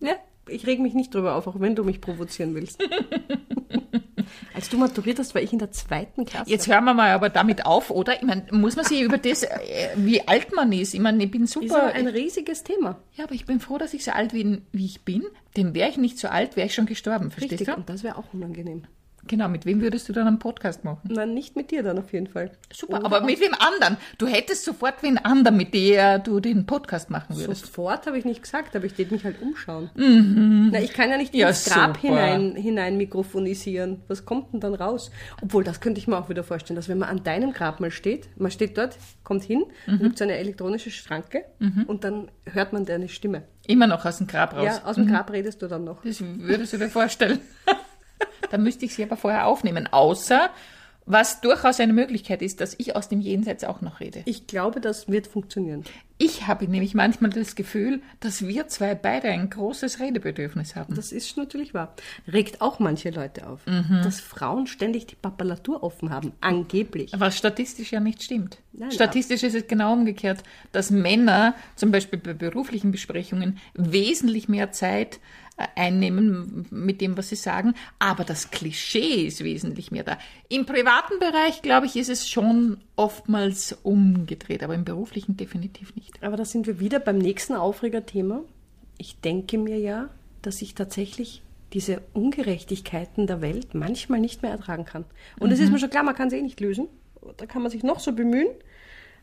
Ja, 0.00 0.14
ich 0.48 0.66
reg 0.68 0.78
mich 0.78 0.94
nicht 0.94 1.12
drüber 1.12 1.34
auf, 1.34 1.48
auch 1.48 1.58
wenn 1.58 1.74
du 1.74 1.82
mich 1.82 2.00
provozieren 2.00 2.54
willst. 2.54 2.80
Als 4.60 4.68
du 4.68 4.76
maturiert 4.76 5.18
hast, 5.18 5.34
war 5.34 5.40
ich 5.40 5.54
in 5.54 5.58
der 5.58 5.70
zweiten 5.70 6.26
Klasse. 6.26 6.50
Jetzt 6.50 6.68
hören 6.68 6.84
wir 6.84 6.92
mal 6.92 7.12
aber 7.12 7.30
damit 7.30 7.64
auf, 7.64 7.88
oder? 7.88 8.16
Ich 8.16 8.20
meine, 8.20 8.44
muss 8.50 8.76
man 8.76 8.84
sich 8.84 9.00
über 9.00 9.16
das, 9.16 9.42
äh, 9.42 9.48
wie 9.96 10.28
alt 10.28 10.54
man 10.54 10.70
ist? 10.70 10.92
Ich 10.92 11.00
meine, 11.00 11.24
ich 11.24 11.30
bin 11.30 11.44
ist 11.44 11.56
aber 11.56 11.66
super. 11.66 11.92
ein 11.94 12.06
riesiges 12.06 12.62
Thema. 12.62 12.98
ja, 13.14 13.24
aber 13.24 13.32
ich 13.32 13.46
bin 13.46 13.58
froh, 13.58 13.78
dass 13.78 13.94
ich 13.94 14.04
so 14.04 14.10
alt 14.10 14.32
bin, 14.32 14.66
wie 14.72 14.84
ich 14.84 15.00
bin. 15.00 15.24
Denn 15.56 15.72
wäre 15.72 15.88
ich 15.88 15.96
nicht 15.96 16.18
so 16.18 16.28
alt, 16.28 16.56
wäre 16.56 16.66
ich 16.66 16.74
schon 16.74 16.84
gestorben. 16.84 17.30
Verstehst 17.30 17.52
Richtig. 17.52 17.68
du? 17.68 17.74
Und 17.74 17.88
das 17.88 18.02
wäre 18.02 18.18
auch 18.18 18.34
unangenehm. 18.34 18.82
Genau, 19.26 19.48
mit 19.48 19.66
wem 19.66 19.80
würdest 19.80 20.08
du 20.08 20.12
dann 20.12 20.26
einen 20.26 20.38
Podcast 20.38 20.84
machen? 20.84 21.00
Nein, 21.08 21.34
nicht 21.34 21.54
mit 21.56 21.70
dir 21.70 21.82
dann 21.82 21.98
auf 21.98 22.12
jeden 22.12 22.26
Fall. 22.26 22.50
Super, 22.72 22.96
Oder 22.98 23.04
aber 23.06 23.20
mit 23.20 23.38
wem 23.40 23.52
anderen? 23.54 23.96
Du 24.18 24.26
hättest 24.26 24.64
sofort 24.64 25.02
wen 25.02 25.18
anderen, 25.18 25.56
mit 25.56 25.74
der 25.74 26.18
du 26.18 26.40
den 26.40 26.66
Podcast 26.66 27.10
machen 27.10 27.36
würdest. 27.36 27.66
Sofort 27.66 28.06
habe 28.06 28.18
ich 28.18 28.24
nicht 28.24 28.42
gesagt, 28.42 28.74
aber 28.74 28.86
ich 28.86 28.94
tät 28.94 29.10
mich 29.12 29.24
halt 29.24 29.40
umschauen. 29.42 29.90
Na, 29.94 30.80
ich 30.80 30.92
kann 30.92 31.10
ja 31.10 31.16
nicht 31.16 31.34
Ja, 31.34 31.48
ins 31.48 31.64
Grab 31.66 31.96
super. 31.96 32.08
hinein, 32.08 32.56
hinein 32.56 32.96
mikrofonisieren. 32.96 34.02
Was 34.08 34.24
kommt 34.24 34.52
denn 34.52 34.60
dann 34.60 34.74
raus? 34.74 35.10
Obwohl, 35.42 35.64
das 35.64 35.80
könnte 35.80 36.00
ich 36.00 36.08
mir 36.08 36.16
auch 36.18 36.28
wieder 36.28 36.42
vorstellen, 36.44 36.76
dass 36.76 36.88
wenn 36.88 36.98
man 36.98 37.08
an 37.08 37.22
deinem 37.22 37.52
Grab 37.52 37.80
mal 37.80 37.90
steht, 37.90 38.28
man 38.38 38.50
steht 38.50 38.76
dort, 38.78 38.96
kommt 39.22 39.44
hin, 39.44 39.64
Mhm. 39.86 39.98
gibt 40.00 40.14
es 40.16 40.22
eine 40.22 40.36
elektronische 40.36 40.90
Schranke 40.90 41.44
und 41.86 42.04
dann 42.04 42.30
hört 42.46 42.72
man 42.72 42.84
deine 42.86 43.08
Stimme. 43.08 43.42
Immer 43.66 43.86
noch 43.86 44.04
aus 44.04 44.18
dem 44.18 44.26
Grab 44.26 44.54
raus. 44.54 44.64
Ja, 44.64 44.82
aus 44.84 44.96
dem 44.96 45.06
Grab 45.06 45.30
redest 45.30 45.62
du 45.62 45.66
dann 45.68 45.84
noch. 45.84 46.02
Das 46.02 46.20
würdest 46.20 46.72
du 46.72 46.78
dir 46.78 46.88
vorstellen. 46.88 47.38
da 48.50 48.58
müsste 48.58 48.84
ich 48.84 48.94
sie 48.94 49.02
aber 49.02 49.16
vorher 49.16 49.46
aufnehmen. 49.46 49.88
Außer, 49.90 50.50
was 51.06 51.40
durchaus 51.40 51.80
eine 51.80 51.92
Möglichkeit 51.92 52.42
ist, 52.42 52.60
dass 52.60 52.74
ich 52.78 52.94
aus 52.94 53.08
dem 53.08 53.20
Jenseits 53.20 53.64
auch 53.64 53.80
noch 53.80 53.98
rede. 54.00 54.22
Ich 54.26 54.46
glaube, 54.46 54.80
das 54.80 55.08
wird 55.08 55.26
funktionieren. 55.26 55.82
Ich 56.18 56.46
habe 56.46 56.68
nämlich 56.68 56.94
manchmal 56.94 57.30
das 57.30 57.54
Gefühl, 57.56 58.02
dass 58.20 58.46
wir 58.46 58.68
zwei 58.68 58.94
beide 58.94 59.28
ein 59.28 59.48
großes 59.48 59.98
Redebedürfnis 60.00 60.76
haben. 60.76 60.94
Das 60.94 61.10
ist 61.12 61.36
natürlich 61.38 61.72
wahr. 61.72 61.94
Regt 62.30 62.60
auch 62.60 62.78
manche 62.78 63.08
Leute 63.08 63.48
auf, 63.48 63.66
Mhm. 63.66 64.02
dass 64.04 64.20
Frauen 64.20 64.66
ständig 64.66 65.06
die 65.06 65.14
Papalatur 65.16 65.82
offen 65.82 66.10
haben. 66.10 66.32
Angeblich. 66.42 67.12
Was 67.16 67.38
statistisch 67.38 67.90
ja 67.92 68.00
nicht 68.00 68.22
stimmt. 68.22 68.58
Nein, 68.74 68.92
statistisch 68.92 69.42
ist 69.42 69.54
es 69.54 69.66
genau 69.66 69.94
umgekehrt, 69.94 70.42
dass 70.72 70.90
Männer 70.90 71.54
zum 71.74 71.90
Beispiel 71.90 72.18
bei 72.18 72.34
beruflichen 72.34 72.92
Besprechungen 72.92 73.56
wesentlich 73.72 74.46
mehr 74.48 74.70
Zeit 74.72 75.18
einnehmen 75.76 76.66
mit 76.70 77.00
dem, 77.00 77.16
was 77.16 77.28
sie 77.28 77.36
sagen, 77.36 77.74
aber 77.98 78.24
das 78.24 78.50
Klischee 78.50 79.26
ist 79.26 79.44
wesentlich 79.44 79.90
mehr 79.90 80.04
da. 80.04 80.18
Im 80.48 80.66
privaten 80.66 81.18
Bereich, 81.18 81.62
glaube 81.62 81.86
ich, 81.86 81.96
ist 81.96 82.08
es 82.08 82.28
schon 82.28 82.78
oftmals 82.96 83.78
umgedreht, 83.82 84.62
aber 84.62 84.74
im 84.74 84.84
beruflichen 84.84 85.36
definitiv 85.36 85.94
nicht. 85.94 86.22
Aber 86.22 86.36
da 86.36 86.44
sind 86.44 86.66
wir 86.66 86.80
wieder 86.80 86.98
beim 86.98 87.18
nächsten 87.18 87.54
Aufregerthema. 87.54 88.42
Ich 88.98 89.20
denke 89.20 89.58
mir 89.58 89.78
ja, 89.78 90.10
dass 90.42 90.62
ich 90.62 90.74
tatsächlich 90.74 91.42
diese 91.72 92.02
Ungerechtigkeiten 92.12 93.26
der 93.26 93.40
Welt 93.40 93.74
manchmal 93.74 94.20
nicht 94.20 94.42
mehr 94.42 94.50
ertragen 94.50 94.84
kann. 94.84 95.04
Und 95.38 95.52
es 95.52 95.60
ist 95.60 95.70
mir 95.70 95.78
schon 95.78 95.90
klar, 95.90 96.02
man 96.02 96.16
kann 96.16 96.30
sie 96.30 96.38
eh 96.38 96.42
nicht 96.42 96.60
lösen. 96.60 96.88
Da 97.36 97.46
kann 97.46 97.62
man 97.62 97.70
sich 97.70 97.82
noch 97.82 98.00
so 98.00 98.12
bemühen. 98.12 98.48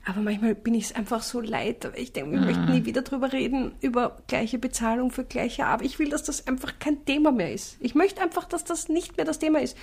Aber 0.07 0.21
manchmal 0.21 0.55
bin 0.55 0.73
ich 0.73 0.85
es 0.85 0.95
einfach 0.95 1.21
so 1.21 1.41
leid. 1.41 1.91
Ich 1.95 2.13
denke, 2.13 2.31
wir 2.31 2.39
möchten 2.39 2.71
nie 2.71 2.85
wieder 2.85 3.01
drüber 3.01 3.33
reden, 3.33 3.73
über 3.81 4.17
gleiche 4.27 4.57
Bezahlung 4.57 5.11
für 5.11 5.25
gleiche 5.25 5.65
Arbeit. 5.65 5.85
Ich 5.85 5.99
will, 5.99 6.07
dass 6.07 6.23
das 6.23 6.47
einfach 6.47 6.79
kein 6.79 7.03
Thema 7.03 7.33
mehr 7.33 7.53
ist. 7.53 7.75
Ich 7.81 7.93
möchte 7.93 8.21
einfach, 8.21 8.45
dass 8.45 8.63
das 8.63 8.87
nicht 8.87 9.17
mehr 9.17 9.25
das 9.25 9.39
Thema 9.39 9.59
ist. 9.59 9.75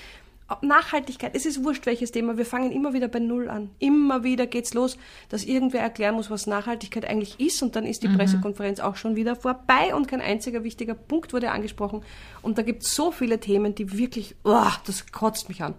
Nachhaltigkeit, 0.63 1.35
es 1.35 1.47
ist 1.47 1.65
wurscht 1.65 1.87
welches 1.87 2.13
Thema, 2.13 2.37
wir 2.37 2.45
fangen 2.47 2.71
immer 2.71 2.93
wieder 2.93 3.09
bei 3.09 3.19
Null 3.19 3.51
an. 3.51 3.71
Immer 3.79 4.25
wieder 4.25 4.47
geht's 4.47 4.73
los, 4.73 4.97
dass 5.29 5.45
irgendwer 5.45 5.81
erklären 5.81 6.15
muss, 6.15 6.31
was 6.31 6.47
Nachhaltigkeit 6.47 7.07
eigentlich 7.07 7.41
ist 7.41 7.63
und 7.63 7.77
dann 7.77 7.87
ist 7.87 8.03
die 8.03 8.09
Pressekonferenz 8.09 8.81
auch 8.81 8.97
schon 8.97 9.17
wieder 9.17 9.37
vorbei 9.37 9.95
und 9.95 10.07
kein 10.07 10.21
einziger 10.21 10.63
wichtiger 10.65 10.95
Punkt 10.95 11.33
wurde 11.33 11.51
angesprochen. 11.51 12.03
Und 12.41 12.59
da 12.59 12.63
gibt's 12.63 12.95
so 12.95 13.11
viele 13.11 13.41
Themen, 13.41 13.75
die 13.75 13.97
wirklich, 13.97 14.37
oh, 14.45 14.71
das 14.87 15.11
kotzt 15.13 15.49
mich 15.49 15.63
an. 15.63 15.75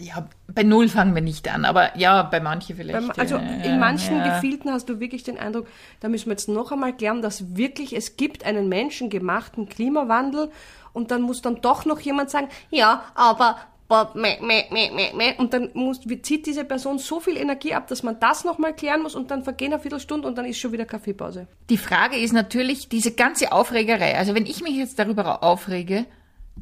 Ja, 0.00 0.28
bei 0.48 0.62
Null 0.62 0.88
fangen 0.88 1.14
wir 1.14 1.22
nicht 1.22 1.52
an, 1.52 1.64
aber 1.64 1.96
ja, 1.96 2.22
bei 2.22 2.40
manchen 2.40 2.76
vielleicht. 2.76 3.18
Also 3.18 3.36
äh, 3.36 3.68
in 3.68 3.78
manchen 3.78 4.16
ja. 4.16 4.34
Gefilden 4.34 4.72
hast 4.72 4.88
du 4.88 4.98
wirklich 4.98 5.22
den 5.22 5.38
Eindruck, 5.38 5.66
da 6.00 6.08
müssen 6.08 6.26
wir 6.26 6.32
jetzt 6.32 6.48
noch 6.48 6.72
einmal 6.72 6.96
klären, 6.96 7.22
dass 7.22 7.56
wirklich 7.56 7.94
es 7.94 8.16
gibt 8.16 8.44
einen 8.44 8.68
menschengemachten 8.68 9.68
Klimawandel 9.68 10.50
und 10.92 11.10
dann 11.10 11.22
muss 11.22 11.42
dann 11.42 11.60
doch 11.60 11.84
noch 11.84 12.00
jemand 12.00 12.30
sagen, 12.30 12.48
ja, 12.70 13.04
aber 13.14 13.58
und 13.90 15.52
dann 15.52 15.70
muss, 15.74 16.00
zieht 16.22 16.46
diese 16.46 16.64
Person 16.64 16.98
so 16.98 17.18
viel 17.18 17.36
Energie 17.36 17.74
ab, 17.74 17.88
dass 17.88 18.04
man 18.04 18.20
das 18.20 18.44
nochmal 18.44 18.72
klären 18.72 19.02
muss 19.02 19.16
und 19.16 19.32
dann 19.32 19.42
vergehen 19.42 19.72
eine 19.72 19.82
Viertelstunde 19.82 20.28
und 20.28 20.38
dann 20.38 20.44
ist 20.44 20.58
schon 20.58 20.70
wieder 20.70 20.84
Kaffeepause. 20.84 21.48
Die 21.70 21.76
Frage 21.76 22.16
ist 22.16 22.32
natürlich 22.32 22.88
diese 22.88 23.10
ganze 23.12 23.50
Aufregerei. 23.50 24.16
Also 24.16 24.36
wenn 24.36 24.46
ich 24.46 24.62
mich 24.62 24.76
jetzt 24.76 25.00
darüber 25.00 25.42
aufrege, 25.42 26.06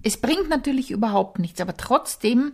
es 0.03 0.17
bringt 0.17 0.49
natürlich 0.49 0.91
überhaupt 0.91 1.39
nichts, 1.39 1.61
aber 1.61 1.77
trotzdem 1.77 2.53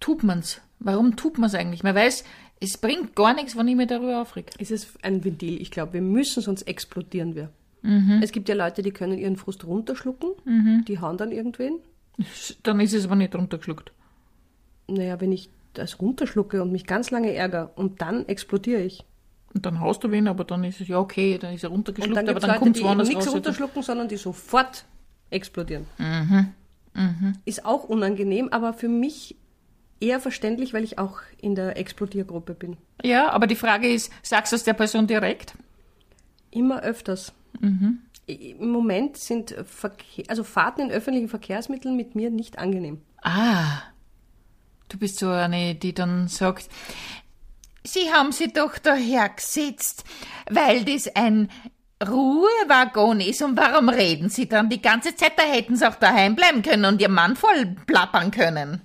tut 0.00 0.22
man's. 0.24 0.60
Warum 0.78 1.16
tut 1.16 1.38
man's 1.38 1.54
eigentlich? 1.54 1.82
Man 1.82 1.94
weiß, 1.94 2.24
es 2.60 2.78
bringt 2.78 3.14
gar 3.14 3.34
nichts, 3.34 3.56
wenn 3.56 3.68
ich 3.68 3.76
mich 3.76 3.86
darüber 3.86 4.20
aufrege. 4.20 4.50
Es 4.58 4.70
ist 4.70 5.02
ein 5.02 5.24
Ventil, 5.24 5.60
ich 5.60 5.70
glaube, 5.70 5.94
wir 5.94 6.02
müssen, 6.02 6.42
sonst 6.42 6.62
explodieren 6.62 7.34
wir. 7.34 7.50
Es 8.20 8.32
gibt 8.32 8.50
ja 8.50 8.54
Leute, 8.54 8.82
die 8.82 8.90
können 8.90 9.16
ihren 9.16 9.36
Frust 9.36 9.66
runterschlucken, 9.66 10.32
die 10.86 10.98
hauen 10.98 11.16
dann 11.16 11.32
irgendwen. 11.32 11.78
Dann 12.62 12.80
ist 12.80 12.92
es 12.92 13.06
aber 13.06 13.16
nicht 13.16 13.34
runtergeschluckt. 13.34 13.92
Naja, 14.86 15.18
wenn 15.20 15.32
ich 15.32 15.48
das 15.72 15.98
runterschlucke 15.98 16.60
und 16.60 16.72
mich 16.72 16.84
ganz 16.84 17.10
lange 17.10 17.32
ärgere 17.32 17.70
und 17.76 18.02
dann 18.02 18.28
explodiere 18.28 18.82
ich. 18.82 19.06
Und 19.54 19.64
dann 19.64 19.80
haust 19.80 20.04
du 20.04 20.10
wen, 20.10 20.28
aber 20.28 20.44
dann 20.44 20.62
ist 20.64 20.82
es 20.82 20.88
ja 20.88 20.98
okay, 20.98 21.38
dann 21.38 21.54
ist 21.54 21.64
er 21.64 21.70
runtergeschluckt, 21.70 22.16
dann 22.16 22.28
aber 22.28 22.38
es 22.38 22.44
dann 22.44 22.58
kommt 22.58 22.76
die 22.76 22.80
es 22.80 22.86
woanders 22.86 23.08
nichts 23.08 23.26
raus. 23.26 23.34
runterschlucken, 23.34 23.82
sondern 23.82 24.08
die 24.08 24.16
sofort 24.16 24.84
explodieren. 25.30 25.86
Mhm. 25.96 27.36
Ist 27.46 27.64
auch 27.64 27.84
unangenehm, 27.84 28.48
aber 28.50 28.74
für 28.74 28.88
mich 28.88 29.36
eher 30.00 30.20
verständlich, 30.20 30.72
weil 30.74 30.84
ich 30.84 30.98
auch 30.98 31.18
in 31.40 31.54
der 31.54 31.76
Explodiergruppe 31.76 32.54
bin. 32.54 32.76
Ja, 33.02 33.30
aber 33.30 33.46
die 33.46 33.56
Frage 33.56 33.88
ist, 33.92 34.10
sagst 34.22 34.52
du 34.52 34.56
es 34.56 34.64
der 34.64 34.72
Person 34.74 35.06
direkt? 35.06 35.54
Immer 36.50 36.82
öfters. 36.82 37.32
I- 38.28 38.50
Im 38.58 38.70
Moment 38.70 39.16
sind 39.16 39.54
Verkehr, 39.66 40.24
also 40.28 40.42
Fahrten 40.44 40.82
in 40.82 40.90
öffentlichen 40.90 41.28
Verkehrsmitteln 41.28 41.96
mit 41.96 42.14
mir 42.14 42.30
nicht 42.30 42.58
angenehm. 42.58 43.00
Ah, 43.22 43.82
du 44.88 44.98
bist 44.98 45.18
so 45.18 45.28
eine, 45.30 45.74
die 45.74 45.92
dann 45.94 46.28
sagt, 46.28 46.68
Sie 47.82 48.12
haben 48.12 48.30
sie 48.32 48.52
doch 48.52 48.76
daher 48.78 49.30
gesetzt, 49.30 50.04
weil 50.50 50.84
das 50.84 51.08
ein 51.16 51.48
Ruhewaggon 52.06 53.20
ist 53.20 53.42
und 53.42 53.56
warum 53.56 53.88
reden 53.88 54.28
Sie 54.28 54.48
dann 54.48 54.68
die 54.68 54.82
ganze 54.82 55.14
Zeit? 55.16 55.32
Da 55.38 55.42
hätten 55.44 55.76
Sie 55.76 55.86
auch 55.88 55.94
daheim 55.96 56.36
bleiben 56.36 56.62
können 56.62 56.84
und 56.84 57.00
Ihr 57.00 57.08
Mann 57.08 57.36
voll 57.36 57.74
plappern 57.86 58.30
können. 58.30 58.82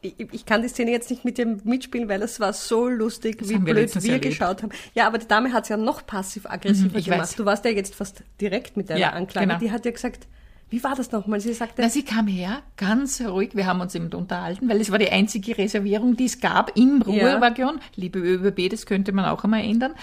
Ich, 0.00 0.14
ich 0.32 0.46
kann 0.46 0.62
die 0.62 0.68
Szene 0.68 0.90
jetzt 0.92 1.10
nicht 1.10 1.24
mit 1.24 1.38
dem 1.38 1.60
mitspielen, 1.64 2.08
weil 2.08 2.22
es 2.22 2.38
war 2.40 2.52
so 2.52 2.88
lustig, 2.88 3.38
wie 3.48 3.54
haben 3.54 3.66
wir 3.66 3.74
blöd 3.74 3.94
wir 3.94 4.02
erlebt. 4.12 4.24
geschaut 4.24 4.62
haben. 4.62 4.70
Ja, 4.94 5.06
aber 5.06 5.18
die 5.18 5.26
Dame 5.26 5.52
hat 5.52 5.64
es 5.64 5.68
ja 5.70 5.76
noch 5.76 6.06
passiv-aggressiver 6.06 6.98
Mhm, 6.98 7.02
gemacht. 7.04 7.20
weiß. 7.20 7.34
Du 7.36 7.44
warst 7.44 7.64
ja 7.64 7.70
jetzt 7.72 7.94
fast 7.94 8.22
direkt 8.40 8.76
mit 8.76 8.90
deiner 8.90 9.00
Ja, 9.00 9.10
Anklage. 9.12 9.46
genau. 9.48 9.58
Die 9.58 9.70
hat 9.72 9.84
ja 9.84 9.90
gesagt, 9.90 10.26
wie 10.70 10.84
war 10.84 10.94
das 10.94 11.10
nochmal? 11.12 11.40
Sie 11.40 11.52
sagte, 11.54 11.80
Na, 11.82 11.88
sie 11.88 12.04
kam 12.04 12.26
her, 12.26 12.62
ganz 12.76 13.20
ruhig, 13.22 13.56
wir 13.56 13.66
haben 13.66 13.80
uns 13.80 13.94
eben 13.94 14.12
unterhalten, 14.12 14.68
weil 14.68 14.80
es 14.80 14.90
war 14.92 14.98
die 14.98 15.08
einzige 15.10 15.56
Reservierung, 15.56 16.16
die 16.16 16.26
es 16.26 16.40
gab 16.40 16.76
im 16.76 17.00
Ruhewaggon. 17.02 17.80
Liebe 17.96 18.18
ÖBB, 18.18 18.68
das 18.70 18.84
könnte 18.86 19.12
man 19.12 19.24
auch 19.24 19.44
einmal 19.44 19.64
ändern. 19.64 19.94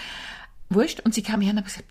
Wurscht. 0.68 1.00
Und 1.00 1.14
sie 1.14 1.22
kam 1.22 1.40
her 1.40 1.52
und 1.52 1.58
hat 1.58 1.66
gesagt, 1.66 1.84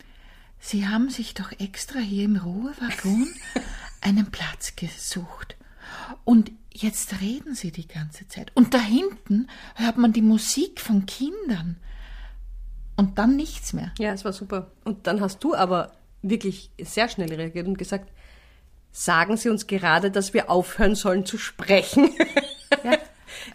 Sie 0.60 0.88
haben 0.88 1.10
sich 1.10 1.34
doch 1.36 1.52
extra 1.60 2.00
hier 2.00 2.26
im 2.26 2.38
Ruhewaggon 2.38 3.28
einen 4.02 4.32
Platz 4.32 4.76
gesucht. 4.76 5.56
Und 6.24 6.52
jetzt 6.76 7.22
reden 7.22 7.56
Sie 7.56 7.72
die 7.72 7.88
ganze 7.88 8.28
Zeit. 8.28 8.52
Und 8.54 8.74
da 8.74 8.80
hinten 8.80 9.48
hört 9.76 9.98
man 9.98 10.14
die 10.14 10.22
Musik 10.22 10.82
von 10.82 11.06
Kindern. 11.06 11.78
Und 12.98 13.18
dann 13.18 13.36
nichts 13.36 13.74
mehr. 13.74 13.92
Ja, 14.00 14.14
es 14.14 14.24
war 14.26 14.34
super. 14.34 14.72
Und 14.84 15.08
dann 15.08 15.22
hast 15.22 15.44
du 15.44 15.56
aber 15.56 15.94
wirklich 16.22 16.72
sehr 16.80 17.10
schnell 17.10 17.34
reagiert 17.34 17.68
und 17.68 17.78
gesagt, 17.78 18.12
sagen 18.92 19.38
Sie 19.38 19.50
uns 19.50 19.68
gerade, 19.68 20.12
dass 20.12 20.34
wir 20.34 20.50
aufhören 20.50 20.96
sollen 20.96 21.26
zu 21.26 21.38
sprechen. 21.38 22.10
Ja. 22.84 22.98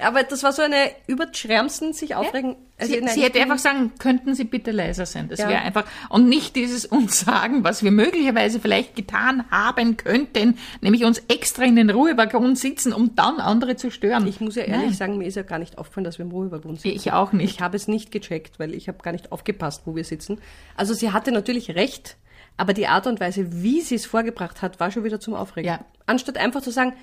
aber 0.03 0.23
das 0.23 0.43
war 0.43 0.53
so 0.53 0.63
eine 0.63 0.91
überschwärmsten 1.07 1.93
sich 1.93 2.15
aufregen. 2.15 2.57
Also 2.79 2.95
Sie, 2.95 3.07
sie 3.09 3.23
hätte 3.23 3.41
einfach 3.41 3.59
sagen, 3.59 3.93
könnten 3.99 4.35
Sie 4.35 4.45
bitte 4.45 4.71
leiser 4.71 5.05
sein. 5.07 5.29
Das 5.29 5.39
Ja. 5.41 5.49
wäre 5.49 5.61
einfach, 5.61 5.85
und 6.09 6.29
nicht 6.29 6.57
dieses 6.57 6.87
uns 6.87 7.21
sagen, 7.21 7.63
was 7.63 7.83
wir 7.85 7.91
möglicherweise 7.91 8.59
vielleicht 8.61 8.97
getan 8.97 9.45
haben 9.51 9.97
könnten, 9.97 10.57
nämlich 10.81 11.05
uns 11.05 11.19
extra 11.29 11.65
in 11.65 11.77
den 11.77 11.91
Ruhewaggon 11.91 12.57
sitzen, 12.57 12.93
um 12.93 13.15
dann 13.17 13.39
andere 13.41 13.77
zu 13.77 13.91
stören. 13.91 14.27
Ich 14.27 14.41
muss 14.41 14.55
ja 14.55 14.63
ehrlich 14.63 14.87
Nein. 14.87 14.95
sagen, 14.95 15.19
mir 15.19 15.27
ist 15.27 15.35
ja 15.37 15.43
gar 15.43 15.59
nicht 15.59 15.77
aufgefallen, 15.79 16.05
dass 16.05 16.19
wir 16.19 16.25
im 16.25 16.31
Ruhewaggon 16.33 16.77
sitzen. 16.77 16.97
Ich 16.97 17.13
auch 17.13 17.33
nicht. 17.33 17.55
Ich 17.57 17.61
habe 17.61 17.77
es 17.77 17.87
nicht 17.87 18.11
gecheckt, 18.11 18.59
weil 18.59 18.75
ich 18.75 18.89
habe 18.89 18.99
gar 19.03 19.13
nicht 19.13 19.33
aufgepasst, 19.33 19.83
wo 19.85 19.95
wir 19.95 20.05
sitzen. 20.05 20.41
Also 20.77 20.95
sie 20.95 21.13
hatte 21.13 21.33
natürlich 21.33 21.75
recht, 21.75 22.17
aber 22.57 22.73
die 22.73 22.87
Art 22.87 23.07
und 23.07 23.21
Weise, 23.21 23.63
wie 23.63 23.81
sie 23.83 23.95
es 23.97 24.07
vorgebracht 24.07 24.63
hat, 24.63 24.81
war 24.81 24.91
schon 24.91 25.05
wieder 25.05 25.21
zum 25.21 25.35
Aufregen. 25.35 25.69
Ja. 25.69 25.85
Anstatt 26.07 26.37
einfach 26.39 26.63
zu 26.63 26.71
sagen, 26.71 26.95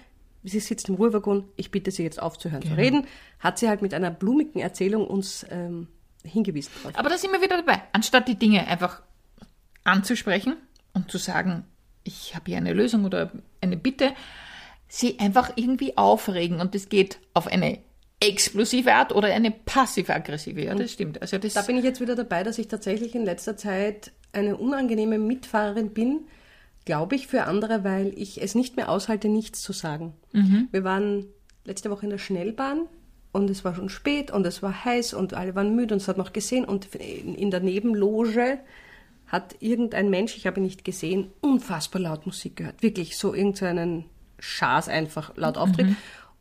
sie 0.47 0.59
sitzt 0.59 0.89
im 0.89 0.95
Ruhewaggon, 0.95 1.45
ich 1.55 1.71
bitte 1.71 1.91
sie 1.91 2.03
jetzt 2.03 2.21
aufzuhören 2.21 2.61
Genau. 2.61 2.75
zu 2.75 2.81
reden, 2.81 3.07
hat 3.39 3.59
sie 3.59 3.67
halt 3.69 3.81
mit 3.81 3.93
einer 3.93 4.11
blumigen 4.11 4.61
Erzählung 4.61 5.05
uns 5.07 5.45
ähm, 5.51 5.87
hingewiesen 6.23 6.71
drauf. 6.83 6.93
Aber 6.95 7.09
da 7.09 7.17
sind 7.17 7.31
wir 7.31 7.41
wieder 7.41 7.57
dabei. 7.57 7.81
Anstatt 7.93 8.27
die 8.27 8.35
Dinge 8.35 8.65
einfach 8.67 9.01
anzusprechen 9.83 10.55
und 10.93 11.11
zu 11.11 11.17
sagen, 11.17 11.65
ich 12.03 12.35
habe 12.35 12.45
hier 12.47 12.57
eine 12.57 12.73
Lösung 12.73 13.05
oder 13.05 13.31
eine 13.61 13.77
Bitte, 13.77 14.13
sie 14.87 15.19
einfach 15.19 15.51
irgendwie 15.55 15.97
aufregen. 15.97 16.59
Und 16.61 16.73
das 16.75 16.89
geht 16.89 17.19
auf 17.33 17.47
eine 17.47 17.79
explosive 18.19 18.93
Art 18.93 19.13
oder 19.13 19.27
eine 19.33 19.51
passiv-aggressive. 19.51 20.61
Ja, 20.63 20.73
das 20.75 20.91
stimmt. 20.93 21.21
Also 21.21 21.37
das 21.37 21.53
Da 21.53 21.61
bin 21.61 21.77
ich 21.77 21.83
jetzt 21.83 22.01
wieder 22.01 22.15
dabei, 22.15 22.43
dass 22.43 22.57
ich 22.57 22.67
tatsächlich 22.67 23.13
in 23.13 23.25
letzter 23.25 23.57
Zeit 23.57 24.11
eine 24.33 24.57
unangenehme 24.57 25.17
Mitfahrerin 25.19 25.91
bin, 25.93 26.21
glaube 26.87 27.15
ich, 27.15 27.27
für 27.27 27.43
andere, 27.43 27.83
weil 27.83 28.13
ich 28.15 28.41
es 28.41 28.55
nicht 28.55 28.77
mehr 28.77 28.87
aushalte, 28.89 29.27
nichts 29.27 29.61
zu 29.61 29.73
sagen. 29.73 30.13
Wir 30.71 30.85
waren 30.85 31.25
letzte 31.65 31.91
Woche 31.91 32.05
in 32.05 32.11
der 32.11 32.17
Schnellbahn 32.17 32.87
und 33.33 33.49
es 33.49 33.65
war 33.65 33.75
schon 33.75 33.89
spät 33.89 34.31
und 34.31 34.47
es 34.47 34.63
war 34.63 34.85
heiß 34.85 35.13
und 35.13 35.33
alle 35.33 35.53
waren 35.53 35.75
müde 35.75 35.93
und 35.93 36.01
es 36.01 36.07
hat 36.07 36.17
noch 36.17 36.31
gesehen 36.31 36.63
und 36.63 36.95
in 36.95 37.51
der 37.51 37.59
Nebenloge 37.59 38.59
hat 39.27 39.57
irgendein 39.59 40.09
Mensch, 40.09 40.37
ich 40.37 40.47
habe 40.47 40.61
ihn 40.61 40.63
nicht 40.63 40.85
gesehen, 40.85 41.29
unfassbar 41.41 42.01
laut 42.01 42.25
Musik 42.25 42.55
gehört. 42.55 42.81
Wirklich 42.81 43.17
so 43.17 43.33
irgendeinen 43.33 44.05
Schaß 44.39 44.87
einfach 44.87 45.35
laut 45.35 45.57
auftritt. 45.57 45.87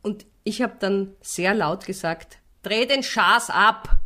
Und 0.01 0.25
ich 0.45 0.61
habe 0.61 0.75
dann 0.79 1.09
sehr 1.19 1.53
laut 1.53 1.85
gesagt, 1.85 2.37
dreh 2.63 2.85
den 2.85 3.03
Schaß 3.03 3.49
ab. 3.49 3.97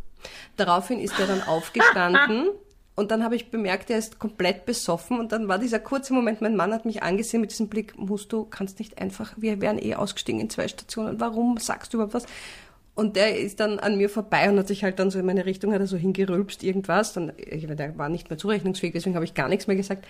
Daraufhin 0.56 0.98
ist 0.98 1.20
er 1.20 1.28
dann 1.28 1.42
aufgestanden 1.46 2.48
und 2.94 3.10
dann 3.10 3.24
habe 3.24 3.36
ich 3.36 3.50
bemerkt, 3.50 3.88
er 3.90 3.98
ist 3.98 4.18
komplett 4.18 4.66
besoffen 4.66 5.18
und 5.18 5.32
dann 5.32 5.48
war 5.48 5.58
dieser 5.58 5.78
kurze 5.78 6.12
Moment, 6.12 6.42
mein 6.42 6.56
Mann 6.56 6.74
hat 6.74 6.84
mich 6.84 7.02
angesehen 7.02 7.40
mit 7.40 7.50
diesem 7.50 7.68
Blick, 7.68 7.98
musst 7.98 8.32
du, 8.32 8.44
kannst 8.44 8.78
nicht 8.78 9.00
einfach, 9.00 9.32
wir 9.36 9.60
wären 9.62 9.78
eh 9.78 9.94
ausgestiegen 9.94 10.40
in 10.40 10.50
zwei 10.50 10.68
Stationen, 10.68 11.18
warum 11.18 11.56
sagst 11.56 11.92
du 11.92 11.96
überhaupt 11.96 12.14
was? 12.14 12.26
Und 12.94 13.16
der 13.16 13.38
ist 13.38 13.60
dann 13.60 13.78
an 13.78 13.96
mir 13.96 14.10
vorbei 14.10 14.50
und 14.50 14.58
hat 14.58 14.68
sich 14.68 14.84
halt 14.84 14.98
dann 14.98 15.10
so 15.10 15.18
in 15.18 15.24
meine 15.24 15.46
Richtung, 15.46 15.72
hat 15.72 15.80
er 15.80 15.86
so 15.86 15.96
hingerülpst, 15.96 16.62
irgendwas. 16.62 17.14
Dann, 17.14 17.32
ich, 17.38 17.62
meine, 17.62 17.76
der 17.76 17.96
war 17.96 18.10
nicht 18.10 18.28
mehr 18.28 18.36
zurechnungsfähig, 18.36 18.92
deswegen 18.92 19.14
habe 19.14 19.24
ich 19.24 19.32
gar 19.32 19.48
nichts 19.48 19.66
mehr 19.66 19.76
gesagt. 19.76 20.06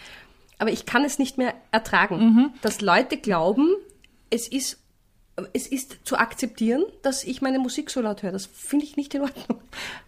Aber 0.58 0.70
ich 0.72 0.84
kann 0.84 1.04
es 1.04 1.20
nicht 1.20 1.38
mehr 1.38 1.54
ertragen, 1.70 2.52
dass 2.60 2.80
Leute 2.80 3.18
glauben, 3.18 3.68
es 4.30 4.48
ist, 4.48 4.81
es 5.52 5.66
ist 5.66 5.98
zu 6.04 6.16
akzeptieren, 6.16 6.84
dass 7.02 7.24
ich 7.24 7.42
meine 7.42 7.58
Musik 7.58 7.90
so 7.90 8.00
laut 8.00 8.22
höre. 8.22 8.32
Das 8.32 8.46
finde 8.46 8.84
ich 8.84 8.96
nicht 8.96 9.14
in 9.14 9.22
Ordnung. 9.22 9.60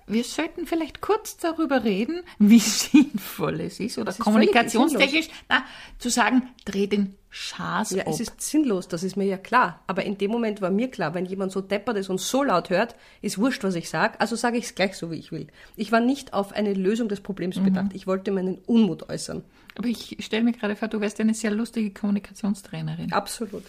Wir 0.07 0.25
sollten 0.25 0.67
vielleicht 0.67 1.01
kurz 1.01 1.37
darüber 1.37 1.85
reden, 1.85 2.23
wie 2.39 2.59
sinnvoll 2.61 3.61
es 3.61 3.81
ist 3.81 3.99
oder 3.99 4.13
völlig 4.13 4.25
kommunikationstechnisch 4.25 5.29
na, 5.49 5.65
zu 5.99 6.11
sagen, 6.11 6.51
dreh 6.65 6.87
den 6.87 7.17
Schaß 7.31 7.91
Ja, 7.91 8.03
ab. 8.03 8.13
es 8.13 8.21
ist 8.21 8.41
sinnlos, 8.41 8.87
das 8.87 9.03
ist 9.03 9.17
mir 9.17 9.25
ja 9.25 9.39
klar. 9.39 9.81
Aber 9.89 10.05
in 10.05 10.19
dem 10.19 10.31
Moment 10.31 10.61
war 10.61 10.71
mir 10.71 10.89
klar, 10.89 11.15
wenn 11.15 11.27
jemand 11.27 11.51
so 11.51 11.61
deppert 11.61 11.97
ist 11.97 12.09
und 12.09 12.21
so 12.21 12.45
laut 12.45 12.71
hört, 12.71 12.95
ist 13.23 13.39
wurscht, 13.39 13.65
was 13.65 13.75
ich 13.75 13.89
sage, 13.89 14.21
also 14.21 14.37
sage 14.37 14.57
ich 14.57 14.67
es 14.67 14.75
gleich 14.77 14.97
so, 14.97 15.11
wie 15.11 15.17
ich 15.17 15.33
will. 15.33 15.49
Ich 15.75 15.91
war 15.91 15.99
nicht 16.01 16.33
auf 16.33 16.53
eine 16.53 16.75
Lösung 16.75 17.09
des 17.09 17.21
Problems 17.21 17.59
bedacht. 17.59 17.91
Ich 17.93 18.07
wollte 18.07 18.31
meinen 18.31 18.59
Unmut 18.67 19.09
äußern. 19.09 19.43
Aber 19.77 19.89
ich 19.89 20.17
stelle 20.21 20.45
mir 20.45 20.53
gerade 20.53 20.77
vor, 20.77 20.87
du 20.87 21.01
wärst 21.01 21.19
eine 21.21 21.35
sehr 21.35 21.51
lustige 21.51 21.91
Kommunikationstrainerin. 21.91 23.13
Absolut. 23.13 23.65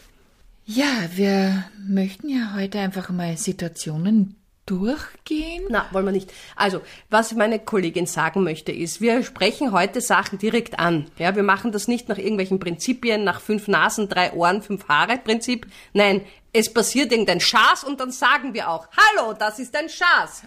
Ja, 0.67 1.10
wir 1.13 1.63
möchten 1.88 2.27
ja 2.27 2.55
heute 2.55 2.79
einfach 2.79 3.12
mal 3.12 3.38
Situationen 3.38 4.36
durchgehen. 4.65 5.65
Na, 5.69 5.86
wollen 5.91 6.05
wir 6.05 6.12
nicht. 6.12 6.34
Also, 6.55 6.81
was 7.12 7.36
meine 7.36 7.60
Kollegin 7.60 8.07
sagen 8.07 8.43
möchte, 8.43 8.72
ist, 8.72 9.00
wir 9.00 9.22
sprechen 9.22 9.72
heute 9.72 10.01
Sachen 10.01 10.39
direkt 10.39 10.79
an. 10.79 11.05
Ja, 11.19 11.36
wir 11.36 11.43
machen 11.43 11.72
das 11.72 11.88
nicht 11.88 12.10
nach 12.10 12.17
irgendwelchen 12.17 12.60
Prinzipien, 12.60 13.24
nach 13.24 13.41
fünf 13.41 13.67
Nasen, 13.67 14.10
drei 14.10 14.34
Ohren, 14.34 14.63
fünf 14.63 14.88
Haare 14.88 15.19
Prinzip. 15.19 15.67
Nein, 15.93 16.22
es 16.55 16.71
passiert 16.74 17.12
irgendein 17.12 17.41
Schaß 17.41 17.83
und 17.83 18.00
dann 18.00 18.12
sagen 18.12 18.53
wir 18.53 18.69
auch, 18.69 18.88
hallo, 18.95 19.33
das 19.33 19.59
ist 19.59 19.75
ein 19.75 19.89
Schaß. 19.89 20.43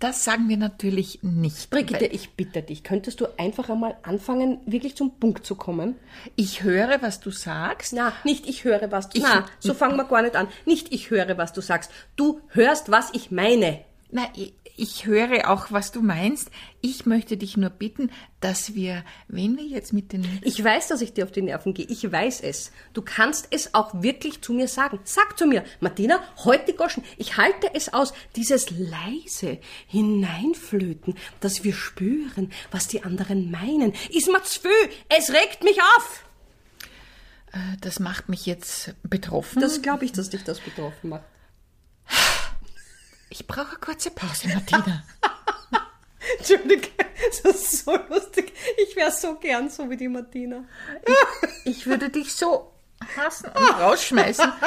das 0.00 0.24
sagen 0.24 0.48
wir 0.48 0.56
natürlich 0.56 1.20
nicht. 1.22 1.70
Brigitte, 1.70 2.06
ich 2.06 2.30
bitte 2.30 2.60
dich, 2.62 2.82
könntest 2.82 3.20
du 3.20 3.26
einfach 3.38 3.70
einmal 3.70 3.96
anfangen, 4.02 4.60
wirklich 4.66 4.96
zum 4.96 5.18
Punkt 5.18 5.46
zu 5.46 5.54
kommen? 5.54 5.94
Ich 6.34 6.64
höre, 6.64 7.00
was 7.02 7.20
du 7.20 7.30
sagst. 7.30 7.92
Na, 7.92 8.12
nicht 8.24 8.48
ich 8.48 8.64
höre, 8.64 8.90
was 8.90 9.10
du 9.10 9.20
Na, 9.20 9.46
so 9.60 9.74
fangen 9.74 9.96
wir 9.96 10.04
gar 10.04 10.22
nicht 10.22 10.34
an. 10.34 10.48
Nicht 10.64 10.92
ich 10.92 11.10
höre, 11.10 11.38
was 11.38 11.52
du 11.52 11.60
sagst. 11.60 11.92
Du 12.16 12.40
hörst, 12.48 12.90
was 12.90 13.10
ich 13.12 13.30
meine. 13.30 13.84
Na, 14.10 14.22
ich, 14.34 14.54
ich 14.76 15.06
höre 15.06 15.50
auch, 15.50 15.70
was 15.70 15.92
du 15.92 16.02
meinst. 16.02 16.50
Ich 16.80 17.06
möchte 17.06 17.36
dich 17.36 17.56
nur 17.56 17.70
bitten, 17.70 18.10
dass 18.40 18.74
wir, 18.74 19.04
wenn 19.28 19.56
wir 19.56 19.64
jetzt 19.64 19.92
mit 19.92 20.12
den 20.12 20.26
Ich 20.42 20.62
weiß, 20.62 20.88
dass 20.88 21.00
ich 21.00 21.12
dir 21.12 21.24
auf 21.24 21.32
die 21.32 21.42
Nerven 21.42 21.74
gehe. 21.74 21.86
Ich 21.86 22.10
weiß 22.10 22.40
es. 22.40 22.72
Du 22.92 23.00
kannst 23.02 23.48
es 23.50 23.74
auch 23.74 24.02
wirklich 24.02 24.42
zu 24.42 24.52
mir 24.52 24.66
sagen. 24.68 24.98
Sag 25.04 25.38
zu 25.38 25.46
mir, 25.46 25.64
Martina, 25.80 26.20
heute 26.44 26.74
Goschen, 26.74 27.04
ich 27.16 27.36
halte 27.36 27.72
es 27.74 27.92
aus. 27.92 28.12
Dieses 28.36 28.70
leise 28.70 29.58
Hineinflöten, 29.86 31.14
dass 31.40 31.62
wir 31.62 31.72
spüren, 31.72 32.50
was 32.70 32.88
die 32.88 33.04
anderen 33.04 33.50
meinen. 33.50 33.92
Ist 34.10 34.28
mir 34.28 34.42
zu 34.42 34.60
viel. 34.60 34.70
Es 35.08 35.30
regt 35.30 35.62
mich 35.62 35.80
auf. 35.96 36.24
äh, 37.52 37.58
das 37.80 38.00
macht 38.00 38.28
mich 38.28 38.44
jetzt 38.46 38.94
betroffen. 39.04 39.60
Das 39.60 39.82
glaube 39.82 40.04
ich, 40.04 40.12
dass 40.12 40.30
dich 40.30 40.42
das 40.42 40.60
betroffen 40.60 41.10
macht. 41.10 41.24
Ich 43.34 43.48
brauche 43.48 43.70
eine 43.70 43.78
kurze 43.80 44.12
Pause, 44.12 44.46
Martina. 44.48 45.02
Entschuldige, 46.38 46.88
das 47.42 47.54
ist 47.54 47.84
so 47.84 47.96
lustig. 48.08 48.52
Ich 48.78 48.94
wäre 48.94 49.10
so 49.10 49.34
gern 49.34 49.68
so 49.68 49.90
wie 49.90 49.96
die 49.96 50.06
Martina. 50.06 50.64
Ich 51.64 51.86
würde 51.86 52.10
dich 52.10 52.32
so 52.32 52.73
hassen 53.16 53.46
und 53.54 53.80
rausschmeißen. 53.80 54.44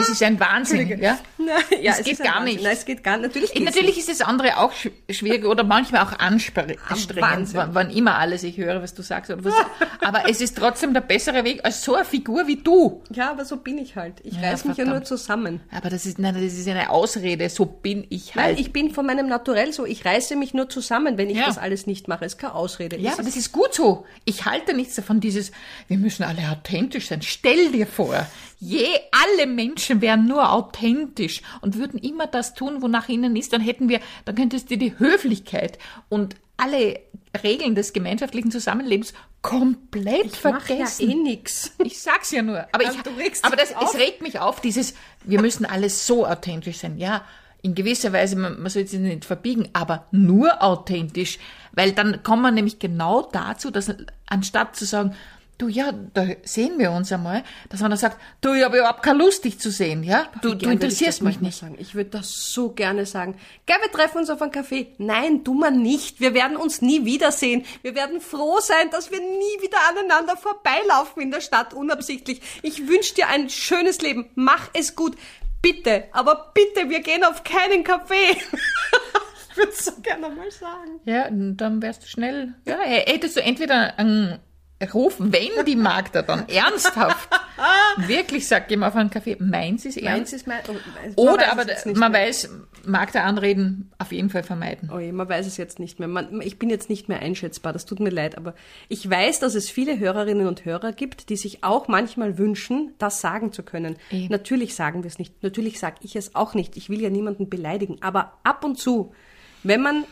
Es 0.00 0.08
ist 0.08 0.22
ein 0.22 0.38
Wahnsinn, 0.40 0.88
ja? 1.00 1.18
Nein, 1.36 1.48
ja, 1.82 1.92
Es 1.92 2.04
geht 2.04 2.14
ist 2.14 2.20
ein 2.20 2.26
gar 2.26 2.36
Wahnsinn. 2.36 2.54
nicht. 2.54 2.64
Nein, 2.64 2.72
es 2.72 2.84
geht 2.84 3.04
gar 3.04 3.16
nicht. 3.18 3.26
Natürlich, 3.26 3.52
geht's 3.52 3.64
Natürlich 3.66 3.98
ist 3.98 4.08
das 4.08 4.20
andere 4.22 4.56
auch 4.58 4.72
sch 4.72 4.88
schwierig 5.10 5.44
oder 5.44 5.64
manchmal 5.64 6.02
auch 6.02 6.18
anstrengend, 6.18 6.78
Wahnsinn. 7.20 7.56
wann, 7.58 7.74
wann 7.74 7.90
immer 7.90 8.16
alles 8.16 8.42
ich 8.44 8.56
höre, 8.56 8.80
was 8.82 8.94
du 8.94 9.02
sagst. 9.02 9.32
Was. 9.44 9.52
Aber 10.00 10.28
es 10.28 10.40
ist 10.40 10.56
trotzdem 10.56 10.94
der 10.94 11.00
bessere 11.02 11.44
Weg 11.44 11.64
als 11.64 11.82
so 11.84 11.94
eine 11.94 12.04
Figur 12.04 12.46
wie 12.46 12.56
du. 12.56 13.02
nicht. 13.08 13.18
Ja, 13.18 13.30
aber 13.30 13.44
so 13.44 13.56
bin 13.58 13.78
ich 13.78 13.96
halt. 13.96 14.14
Ich 14.22 14.34
Ja, 14.34 14.50
reiß 14.50 14.64
mich 14.64 14.76
ja 14.78 14.84
nur 14.84 15.02
zusammen. 15.04 15.60
Aber 15.70 15.90
das 15.90 16.06
ist, 16.06 16.18
nein, 16.18 16.34
das 16.34 16.42
ist 16.54 16.68
eine 16.68 16.90
Ausrede. 16.90 17.48
So 17.50 17.66
bin 17.66 18.06
ich 18.08 18.34
Nein, 18.34 18.44
halt. 18.46 18.60
ich 18.60 18.72
bin 18.72 18.90
von 18.92 19.04
meinem 19.06 19.26
Naturell 19.28 19.72
so. 19.72 19.84
Ich 19.84 20.04
reiße 20.04 20.36
mich 20.36 20.54
nur 20.54 20.68
zusammen, 20.68 21.18
wenn 21.18 21.28
ich 21.30 21.36
Ja. 21.36 21.46
das 21.46 21.58
alles 21.58 21.86
nicht 21.86 22.08
mache. 22.08 22.24
Es 22.24 22.34
ist 22.34 22.38
keine 22.38 22.54
Ausrede. 22.54 22.96
ja, 22.96 23.10
Es 23.12 23.18
aber 23.18 23.24
das 23.26 23.36
ist 23.36 23.52
gut 23.52 23.74
so. 23.74 24.06
Ich 24.24 24.44
halte 24.46 24.74
nichts 24.74 24.94
davon, 24.94 25.20
dieses, 25.20 25.52
wir 25.88 25.98
müssen 25.98 26.22
alle 26.22 26.42
authentisch 26.50 27.08
sein. 27.08 27.22
Stell 27.22 27.67
dir 27.72 27.86
vor, 27.86 28.26
je 28.58 28.86
alle 29.12 29.46
Menschen 29.46 30.00
wären 30.00 30.26
nur 30.26 30.52
authentisch 30.52 31.42
und 31.60 31.78
würden 31.78 31.98
immer 31.98 32.26
das 32.26 32.54
tun, 32.54 32.82
wonach 32.82 33.08
ihnen 33.08 33.36
ist, 33.36 33.52
dann 33.52 33.60
hätten 33.60 33.88
wir, 33.88 34.00
dann 34.24 34.34
könntest 34.34 34.70
du 34.70 34.76
die 34.76 34.98
Höflichkeit 34.98 35.78
und 36.08 36.36
alle 36.56 37.00
Regeln 37.42 37.74
des 37.74 37.92
gemeinschaftlichen 37.92 38.50
Zusammenlebens 38.50 39.12
komplett 39.42 40.24
ich 40.26 40.44
mache 40.44 40.72
ja 40.72 40.86
vergessen. 40.86 41.10
eh 41.10 41.14
nix. 41.14 41.72
Ich 41.84 42.00
sag's 42.00 42.32
ja 42.32 42.42
nur. 42.42 42.66
Aber, 42.72 42.84
Ja, 42.84 42.90
ich, 42.90 43.44
aber 43.44 43.56
das, 43.56 43.70
es 43.70 43.94
regt 43.98 44.22
mich 44.22 44.40
auf, 44.40 44.60
dieses, 44.60 44.94
wir 45.24 45.40
müssen 45.40 45.64
alles 45.64 46.06
so 46.06 46.26
authentisch 46.26 46.78
sein. 46.78 46.98
Ja, 46.98 47.24
in 47.62 47.74
gewisser 47.74 48.12
Weise, 48.12 48.36
man, 48.36 48.60
man 48.60 48.70
soll 48.70 48.86
sich 48.86 48.98
nicht 48.98 49.24
verbiegen, 49.24 49.68
aber 49.72 50.06
nur 50.10 50.62
authentisch. 50.62 51.38
Weil 51.72 51.92
dann 51.92 52.22
kommt 52.22 52.42
man 52.42 52.54
nämlich 52.54 52.78
genau 52.78 53.22
dazu, 53.22 53.70
dass 53.70 53.94
anstatt 54.26 54.74
zu 54.74 54.84
sagen, 54.84 55.14
du 55.58 55.68
ja, 55.68 55.92
da 55.92 56.24
sehen 56.44 56.78
wir 56.78 56.92
uns 56.92 57.12
einmal, 57.12 57.42
dass 57.68 57.80
man 57.80 57.90
dann 57.90 57.98
sagt, 57.98 58.18
du, 58.40 58.54
ich 58.54 58.64
habe 58.64 58.78
überhaupt 58.78 59.02
keine 59.02 59.18
Lust, 59.18 59.44
dich 59.44 59.58
zu 59.58 59.70
sehen, 59.70 60.04
ja? 60.04 60.28
Du, 60.40 60.54
du 60.54 60.70
interessierst 60.70 61.22
mich 61.22 61.40
nicht. 61.40 61.58
Sagen. 61.58 61.76
Ich 61.78 61.94
würde 61.94 62.10
das 62.10 62.52
so 62.52 62.70
gerne 62.70 63.06
sagen. 63.06 63.36
Gell, 63.66 63.76
wir 63.80 63.90
treffen 63.90 64.18
uns 64.18 64.30
auf 64.30 64.40
einen 64.40 64.52
Kaffee. 64.52 64.94
Nein, 64.98 65.44
tu 65.44 65.54
mal 65.54 65.72
nicht. 65.72 66.20
Wir 66.20 66.32
werden 66.32 66.56
uns 66.56 66.80
nie 66.80 67.04
wiedersehen. 67.04 67.64
Wir 67.82 67.96
werden 67.96 68.20
froh 68.20 68.60
sein, 68.60 68.90
dass 68.90 69.10
wir 69.10 69.20
nie 69.20 69.62
wieder 69.62 69.78
aneinander 69.90 70.36
vorbeilaufen 70.36 71.22
in 71.22 71.30
der 71.32 71.40
Stadt, 71.40 71.74
unabsichtlich. 71.74 72.40
Ich 72.62 72.86
wünsche 72.86 73.14
dir 73.14 73.28
ein 73.28 73.50
schönes 73.50 74.00
Leben. 74.00 74.30
Mach 74.36 74.70
es 74.74 74.94
gut. 74.94 75.16
Bitte, 75.60 76.04
aber 76.12 76.52
bitte, 76.54 76.88
wir 76.88 77.00
gehen 77.00 77.24
auf 77.24 77.42
keinen 77.42 77.82
Kaffee. 77.82 78.30
ich 79.50 79.56
würde 79.56 79.72
es 79.72 79.84
so 79.84 79.92
gerne 80.02 80.28
mal 80.28 80.50
sagen. 80.52 81.00
Ja, 81.04 81.28
dann 81.30 81.82
wärst 81.82 82.04
du 82.04 82.06
schnell, 82.06 82.54
ja, 82.64 82.78
hättest 82.78 83.36
du 83.36 83.42
entweder 83.42 83.98
einen 83.98 84.38
Ruf, 84.94 85.16
wenn 85.18 85.64
die 85.66 85.76
Magda 85.76 86.22
dann 86.22 86.48
ernsthaft 86.48 87.28
wirklich 88.06 88.46
sagt, 88.46 88.68
gehen 88.68 88.80
wir 88.80 88.88
auf 88.88 88.94
einen 88.94 89.10
Kaffee, 89.10 89.36
meins 89.40 89.84
ist 89.84 89.96
ernst. 89.96 90.16
Meins 90.18 90.32
ist 90.32 90.46
mein, 90.46 90.60
oh, 91.16 91.32
Oder 91.32 91.56
weiß 91.56 91.86
aber 91.86 91.98
man 91.98 92.12
mehr. 92.12 92.20
weiß, 92.20 92.50
Magda 92.84 93.24
anreden, 93.24 93.90
auf 93.98 94.12
jeden 94.12 94.30
Fall 94.30 94.44
vermeiden. 94.44 94.90
Oh 94.94 95.00
je, 95.00 95.10
man 95.10 95.28
weiß 95.28 95.46
es 95.46 95.56
jetzt 95.56 95.80
nicht 95.80 95.98
mehr. 95.98 96.06
Man, 96.06 96.40
ich 96.42 96.58
bin 96.58 96.70
jetzt 96.70 96.88
nicht 96.88 97.08
mehr 97.08 97.20
einschätzbar, 97.20 97.72
das 97.72 97.86
tut 97.86 97.98
mir 97.98 98.10
leid, 98.10 98.36
aber 98.38 98.54
ich 98.88 99.08
weiß, 99.08 99.40
dass 99.40 99.56
es 99.56 99.68
viele 99.68 99.98
Hörerinnen 99.98 100.46
und 100.46 100.64
Hörer 100.64 100.92
gibt, 100.92 101.28
die 101.28 101.36
sich 101.36 101.64
auch 101.64 101.88
manchmal 101.88 102.38
wünschen, 102.38 102.94
das 102.98 103.20
sagen 103.20 103.52
zu 103.52 103.64
können. 103.64 103.96
Eh. 104.10 104.28
Natürlich 104.28 104.76
sagen 104.76 105.02
wir 105.02 105.08
es 105.08 105.18
nicht, 105.18 105.42
natürlich 105.42 105.80
sage 105.80 105.96
ich 106.02 106.14
es 106.14 106.34
auch 106.36 106.54
nicht. 106.54 106.76
Ich 106.76 106.88
will 106.88 107.00
ja 107.02 107.10
niemanden 107.10 107.48
beleidigen, 107.50 107.98
aber 108.00 108.34
ab 108.44 108.64
und 108.64 108.78
zu, 108.78 109.12
wenn 109.64 109.82
man 109.82 110.04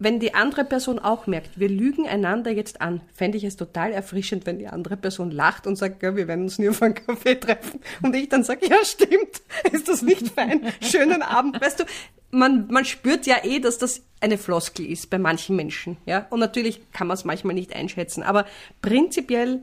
wenn 0.00 0.18
die 0.18 0.34
andere 0.34 0.64
Person 0.64 0.98
auch 0.98 1.26
merkt, 1.26 1.60
wir 1.60 1.68
lügen 1.68 2.08
einander 2.08 2.50
jetzt 2.50 2.80
an, 2.80 3.02
fände 3.14 3.36
ich 3.36 3.44
es 3.44 3.56
total 3.56 3.92
erfrischend, 3.92 4.46
wenn 4.46 4.58
die 4.58 4.66
andere 4.66 4.96
Person 4.96 5.30
lacht 5.30 5.66
und 5.66 5.76
sagt, 5.76 6.00
wir 6.02 6.26
werden 6.26 6.44
uns 6.44 6.58
nie 6.58 6.70
auf 6.70 6.80
einen 6.80 6.94
Kaffee 6.94 7.38
treffen. 7.38 7.80
Und 8.02 8.16
ich 8.16 8.30
dann 8.30 8.42
sage, 8.42 8.66
ja, 8.66 8.82
stimmt, 8.82 9.42
ist 9.70 9.88
das 9.88 10.00
nicht 10.00 10.28
fein? 10.28 10.72
Schönen 10.80 11.20
Abend. 11.20 11.60
Weißt 11.60 11.80
du, 11.80 11.84
man, 12.30 12.66
man 12.68 12.86
spürt 12.86 13.26
ja 13.26 13.44
eh, 13.44 13.60
dass 13.60 13.76
das 13.76 14.02
eine 14.20 14.38
Floskel 14.38 14.86
ist 14.86 15.10
bei 15.10 15.18
manchen 15.18 15.54
Menschen. 15.54 15.98
Ja? 16.06 16.26
Und 16.30 16.40
natürlich 16.40 16.80
kann 16.92 17.06
man 17.06 17.16
es 17.16 17.26
manchmal 17.26 17.54
nicht 17.54 17.76
einschätzen. 17.76 18.22
Aber 18.22 18.46
prinzipiell 18.80 19.62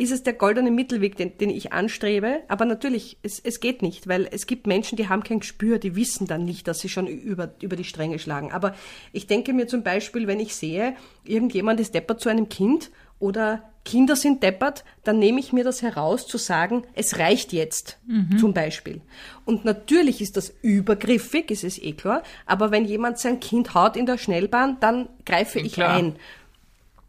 ist 0.00 0.10
es 0.10 0.22
der 0.22 0.32
goldene 0.32 0.70
Mittelweg, 0.70 1.16
den, 1.16 1.36
den 1.36 1.50
ich 1.50 1.72
anstrebe. 1.72 2.40
Aber 2.48 2.64
natürlich, 2.64 3.18
es, 3.22 3.38
es 3.38 3.60
geht 3.60 3.82
nicht, 3.82 4.08
weil 4.08 4.28
es 4.30 4.46
gibt 4.46 4.66
Menschen, 4.66 4.96
die 4.96 5.08
haben 5.08 5.22
kein 5.22 5.40
Gespür, 5.40 5.78
die 5.78 5.94
wissen 5.94 6.26
dann 6.26 6.44
nicht, 6.44 6.66
dass 6.66 6.80
sie 6.80 6.88
schon 6.88 7.06
über, 7.06 7.54
über 7.60 7.76
die 7.76 7.84
Stränge 7.84 8.18
schlagen. 8.18 8.50
Aber 8.50 8.74
ich 9.12 9.26
denke 9.26 9.52
mir 9.52 9.68
zum 9.68 9.82
Beispiel, 9.82 10.26
wenn 10.26 10.40
ich 10.40 10.54
sehe, 10.54 10.94
irgendjemand 11.24 11.80
ist 11.80 11.94
deppert 11.94 12.20
zu 12.20 12.28
einem 12.28 12.48
Kind 12.48 12.90
oder 13.18 13.62
Kinder 13.84 14.14
sind 14.14 14.42
deppert, 14.42 14.84
dann 15.04 15.18
nehme 15.18 15.40
ich 15.40 15.52
mir 15.52 15.64
das 15.64 15.82
heraus 15.82 16.26
zu 16.26 16.36
sagen, 16.38 16.84
es 16.94 17.18
reicht 17.18 17.52
jetzt, 17.52 17.98
zum 18.38 18.52
Beispiel. 18.52 19.00
Und 19.46 19.64
natürlich 19.64 20.20
ist 20.20 20.36
das 20.36 20.52
übergriffig, 20.62 21.50
ist 21.50 21.64
es 21.64 21.78
eh 21.78 21.92
klar, 21.92 22.22
aber 22.44 22.70
wenn 22.70 22.84
jemand 22.84 23.18
sein 23.18 23.40
Kind 23.40 23.74
haut 23.74 23.96
in 23.96 24.04
der 24.04 24.18
Schnellbahn, 24.18 24.76
dann 24.80 25.08
greife 25.24 25.60
ich 25.60 25.72
Klar. 25.74 25.94
ein. 25.94 26.16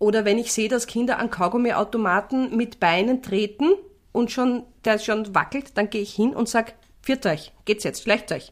Oder 0.02 0.26
wenn 0.26 0.40
ich 0.40 0.52
sehe, 0.52 0.68
dass 0.68 0.88
Kinder 0.88 1.20
an 1.20 1.30
Kaugummiautomaten 1.30 2.58
mit 2.58 2.80
Beinen 2.80 3.22
treten 3.22 3.70
und 4.12 4.32
schon, 4.32 4.64
der 4.84 4.98
schon 4.98 5.36
wackelt, 5.36 5.78
dann 5.78 5.92
gehe 5.92 6.02
ich 6.02 6.12
hin 6.12 6.34
und 6.34 6.50
sag, 6.50 6.74
viert 7.04 7.24
euch, 7.28 7.54
geht's 7.66 7.84
jetzt, 7.84 8.02
schleicht 8.02 8.32
euch. 8.32 8.52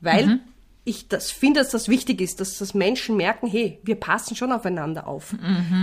Weil 0.00 0.40
ich 0.82 1.06
das 1.06 1.30
finde, 1.30 1.60
dass 1.60 1.70
das 1.70 1.88
wichtig 1.88 2.20
ist, 2.20 2.40
dass 2.40 2.58
das 2.58 2.74
Menschen 2.74 3.16
merken, 3.16 3.46
hey, 3.46 3.78
wir 3.84 3.94
passen 3.94 4.34
schon 4.34 4.50
aufeinander 4.50 5.06
auf. 5.06 5.32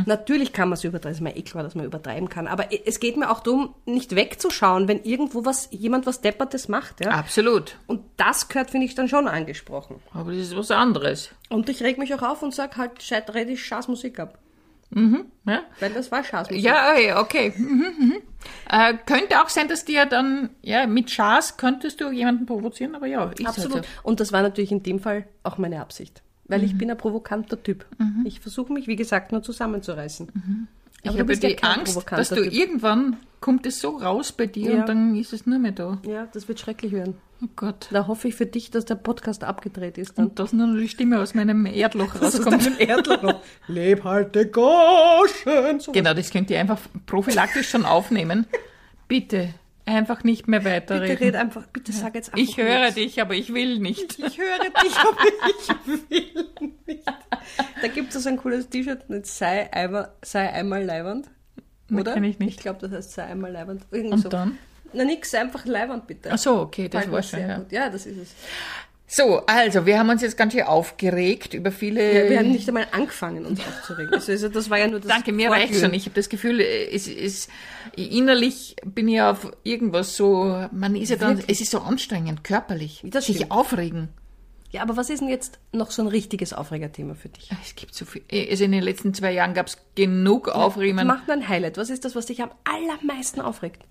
Natürlich 0.06 0.52
kann 0.52 0.67
man 0.67 0.74
es 0.74 0.84
übertreiben, 0.84 1.15
ist 1.15 1.22
mir 1.22 1.38
eh 1.38 1.41
klar, 1.41 1.63
dass 1.63 1.76
man 1.76 1.86
übertreiben 1.86 2.28
kann, 2.28 2.46
aber 2.46 2.67
es 2.86 3.00
geht 3.00 3.15
mir 3.15 3.32
auch 3.32 3.39
darum, 3.39 3.76
nicht 3.86 4.13
wegzuschauen, 4.13 4.89
wenn 4.89 5.04
irgendwo 5.04 5.46
was, 5.46 5.70
jemand 5.72 6.06
was 6.06 6.20
Deppertes 6.20 6.67
macht, 6.67 7.00
ja. 7.00 7.12
Absolut. 7.12 7.78
Und 7.88 8.02
das 8.17 8.50
gehört, 8.50 8.72
finde 8.72 8.88
ich, 8.88 8.96
dann 8.96 9.08
schon 9.08 9.30
angesprochen. 9.30 10.02
Aber 10.13 10.32
das 10.32 10.41
ist 10.41 10.58
was 10.58 10.70
anderes. 10.70 11.30
Und 11.48 11.70
ich 11.70 11.82
reg 11.82 11.98
mich 11.98 12.13
auch 12.13 12.24
auf 12.24 12.43
und 12.43 12.54
sag 12.54 12.76
halt, 12.76 13.02
scheit 13.02 13.34
redig 13.34 13.63
Scheißmusik 13.63 14.20
ab. 14.20 14.38
Ja, 15.45 15.62
Weil 15.80 15.91
das 15.93 16.12
war 16.12 16.23
Scheißmusik. 16.23 16.63
ja 16.63 17.19
okay. 17.19 17.52
okay. 17.52 17.54
Mhm, 17.58 17.86
mhm. 18.00 18.13
Äh, 18.69 18.93
könnte 19.06 19.41
auch 19.41 19.50
sein, 19.50 19.67
dass 19.67 19.86
dir 19.86 20.06
dann, 20.06 20.50
ja, 20.62 20.88
mit 20.88 21.10
Chars 21.13 21.58
könntest 21.58 22.00
du 22.02 22.12
jemanden 22.12 22.45
provozieren, 22.45 22.95
aber 22.95 23.06
ja, 23.08 23.23
Absolut. 23.23 23.73
Halt 23.76 23.86
so. 23.86 23.91
Und 24.04 24.19
das 24.19 24.32
war 24.32 24.41
natürlich 24.41 24.71
in 24.71 24.84
dem 24.84 25.00
Fall 25.00 25.28
auch 25.43 25.58
meine 25.58 25.82
Absicht. 25.82 26.23
Weil 26.50 26.63
ich 26.63 26.78
bin 26.78 26.89
ein 26.89 26.97
provokanter 26.97 27.62
Typ. 27.62 27.86
Ich 28.23 28.39
versuche 28.39 28.71
mich, 28.71 28.88
wie 28.88 28.95
gesagt, 28.95 29.34
nur 29.34 29.43
zusammenzureißen. 29.43 30.67
Ich 31.13 31.20
Aber 31.22 31.34
habe 31.34 31.34
ja 31.34 31.39
die 31.50 31.63
Angst, 31.63 32.06
dass 32.12 32.30
du 32.30 32.43
irgendwann 32.43 33.17
kommt 33.39 33.65
es 33.65 33.80
so 33.80 33.98
raus 33.98 34.32
bei 34.32 34.48
dir 34.48 34.72
Ja. 34.72 34.80
und 34.82 34.89
dann 34.89 35.15
ist 35.15 35.32
es 35.34 35.46
nur 35.46 35.60
mehr 35.60 35.72
da. 35.72 36.00
Ja, 36.08 36.28
das 36.34 36.48
wird 36.48 36.60
schrecklich 36.60 36.91
werden. 36.91 37.15
Oh 37.43 37.48
Gott. 37.56 37.88
Da 37.91 38.08
hoffe 38.08 38.30
ich 38.30 38.36
für 38.36 38.48
dich, 38.48 38.72
dass 38.72 38.86
der 38.86 38.96
Podcast 38.96 39.43
abgedreht 39.43 40.00
ist 40.00 40.17
dann. 40.17 40.28
Und 40.28 40.39
dass 40.39 40.54
nur 40.54 40.65
noch 40.65 40.80
die 40.80 40.89
Stimme 40.89 41.20
aus 41.20 41.36
meinem 41.36 41.67
Erdloch 41.67 42.15
rauskommt. 42.22 42.80
Erdloch. 42.80 43.41
Lebhalte 43.67 44.48
Goschen. 44.48 45.80
So 45.80 45.91
Genau, 45.91 46.13
das 46.15 46.32
könnt 46.32 46.50
ihr 46.50 46.60
einfach 46.60 46.80
prophylaktisch 47.06 47.70
schon 47.70 47.86
aufnehmen. 47.86 48.48
Bitte, 49.08 49.50
einfach 49.88 50.23
nicht 50.23 50.47
mehr 50.47 50.60
Bitte 50.60 50.71
weiterreden. 50.76 51.17
red 51.17 51.36
einfach, 51.36 51.67
bitte 51.67 51.91
sag 51.91 52.15
jetzt 52.15 52.30
einfach 52.34 52.38
Ich 52.39 52.58
höre 52.58 52.80
nichts. 52.82 52.95
dich, 52.95 53.21
aber 53.21 53.34
ich 53.36 53.54
will 53.54 53.80
nicht. 53.80 54.19
Ich 54.19 54.38
höre 54.38 54.60
dich, 54.60 54.97
aber 54.97 55.26
ich 55.50 56.10
will 56.10 56.47
nicht. 56.86 57.04
Da 57.82 57.88
gibt 57.88 58.13
es 58.13 58.23
so 58.23 58.30
ein 58.30 58.38
cooles 58.38 58.69
T-Shirt 58.69 59.10
mit 59.10 59.26
sei 59.26 59.71
einmal, 59.71 60.12
sei 60.21 60.50
einmal 60.52 60.84
leiwand. 60.84 61.30
Ne, 61.89 62.02
Oder? 62.02 62.13
kenn 62.13 62.23
ich 62.26 62.39
nicht. 62.39 62.56
Ich 62.56 62.58
glaube, 62.58 62.80
das 62.82 62.91
heißt 62.91 63.12
sei 63.13 63.23
einmal 63.23 63.52
leiwand. 63.52 63.86
Irgend 63.91 64.12
Und 64.13 64.19
so. 64.19 64.30
dann? 64.30 64.58
Na 64.93 65.04
nix, 65.04 65.34
einfach 65.34 65.65
leiwand 65.65 66.08
bitte. 66.08 66.30
Ach 66.32 66.38
so, 66.38 66.60
okay, 66.62 66.88
das 66.89 67.06
Gefällt 67.06 67.13
war 67.13 67.23
schon, 67.23 67.39
ja. 67.50 67.58
gut. 67.60 67.71
Ja, 67.71 67.89
das 67.89 68.06
ist 68.06 68.17
es. 68.17 68.36
So, 69.10 69.46
also, 69.46 69.86
wir 69.86 70.00
haben 70.00 70.10
uns 70.10 70.22
jetzt 70.22 70.36
ganz 70.36 70.52
schön 70.52 70.63
aufgeregt 70.63 71.54
über 71.54 71.72
viele. 71.72 72.26
Ja, 72.26 72.30
wir 72.30 72.39
haben 72.39 72.52
nicht 72.52 72.67
einmal 72.67 72.88
angefangen, 72.91 73.46
uns 73.46 73.62
aufzuregen. 73.62 74.13
Also, 74.13 74.34
also 74.34 74.50
das 74.50 74.70
war 74.70 74.78
ja 74.78 74.88
nur 74.88 75.00
das 75.00 75.08
Danke, 75.08 75.32
mir 75.32 75.50
reicht 75.50 75.76
schon. 75.76 75.93
Ich 75.93 76.04
habe 76.04 76.15
das 76.15 76.28
Gefühl, 76.28 76.60
es 76.60 77.08
ist 77.08 77.50
innerlich 77.96 78.76
bin 78.84 79.08
ich 79.08 79.22
auf 79.22 79.50
irgendwas 79.63 80.17
so, 80.17 80.67
man 80.74 80.96
ist 80.98 81.10
ja 81.10 81.15
dann, 81.15 81.41
es 81.48 81.62
ist 81.62 81.72
so 81.72 81.80
anstrengend, 81.80 82.43
körperlich. 82.43 83.02
Das 83.06 83.28
sich 83.28 83.38
stimmt. 83.38 83.52
aufregen. 83.52 84.10
Ja, 84.72 84.82
aber 84.82 84.98
was 84.98 85.10
ist 85.10 85.22
denn 85.22 85.30
jetzt 85.30 85.60
noch 85.72 85.91
so 85.91 86.02
ein 86.02 86.10
richtiges 86.10 86.52
Aufregerthema 86.52 87.13
für 87.15 87.30
dich? 87.30 87.50
Es 87.63 87.76
gibt 87.76 87.96
so 87.96 88.04
viel. 88.04 88.24
Also 88.30 88.65
in 88.65 88.74
den 88.74 88.84
letzten 88.84 89.13
zwei 89.13 89.32
Jahren 89.32 89.54
gab 89.54 89.67
es 89.67 89.78
genug 89.96 90.50
Aufregungen. 90.50 91.08
Mach 91.08 91.26
ein 91.30 91.48
Highlight. 91.48 91.78
Was 91.78 91.89
ist 91.89 92.04
das, 92.04 92.15
was 92.15 92.26
dich 92.26 92.43
am 92.43 92.52
allermeisten 92.65 93.39
aufregt? 93.39 93.84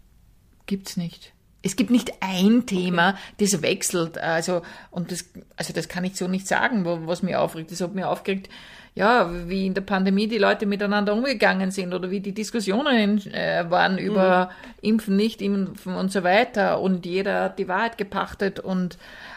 Gibt's 0.66 0.98
nicht. 0.98 1.33
Es 1.66 1.76
gibt 1.76 1.90
nicht 1.90 2.12
ein 2.20 2.64
Thema, 2.66 3.16
das 3.38 3.61
wechselt. 3.61 4.18
Also, 4.18 4.62
und 4.90 5.11
das, 5.11 5.24
also 5.57 5.72
das 5.72 5.88
kann 5.88 6.05
ich 6.05 6.16
so 6.16 6.29
nicht 6.29 6.46
sagen, 6.46 6.85
was 6.85 7.22
mir 7.22 7.40
aufregt. 7.40 7.72
Das 7.72 7.81
hat 7.81 7.94
mir 7.94 8.09
aufgeregt, 8.09 8.48
ja, 8.94 9.31
wie 9.48 9.66
in 9.66 9.74
der 9.74 9.83
Pandemie 9.83 10.26
die 10.26 10.38
Leute 10.38 10.64
miteinander 10.64 11.12
umgegangen 11.12 11.70
sind 11.70 11.92
oder 11.92 12.11
wie 12.11 12.20
die 12.20 12.33
Diskussionen 12.33 13.18
äh, 13.33 13.66
waren 13.68 13.98
über 13.98 14.50
Impfen, 14.81 15.16
nicht 15.16 15.42
impfen 15.42 15.94
und 15.96 16.11
so 16.11 16.22
weiter. 16.22 16.81
Und 16.81 17.05
jeder 17.05 17.42
hat 17.42 17.59
die 17.59 17.68
Wahrheit 17.68 17.98
gepachtet 17.98 18.59
und 18.59 18.96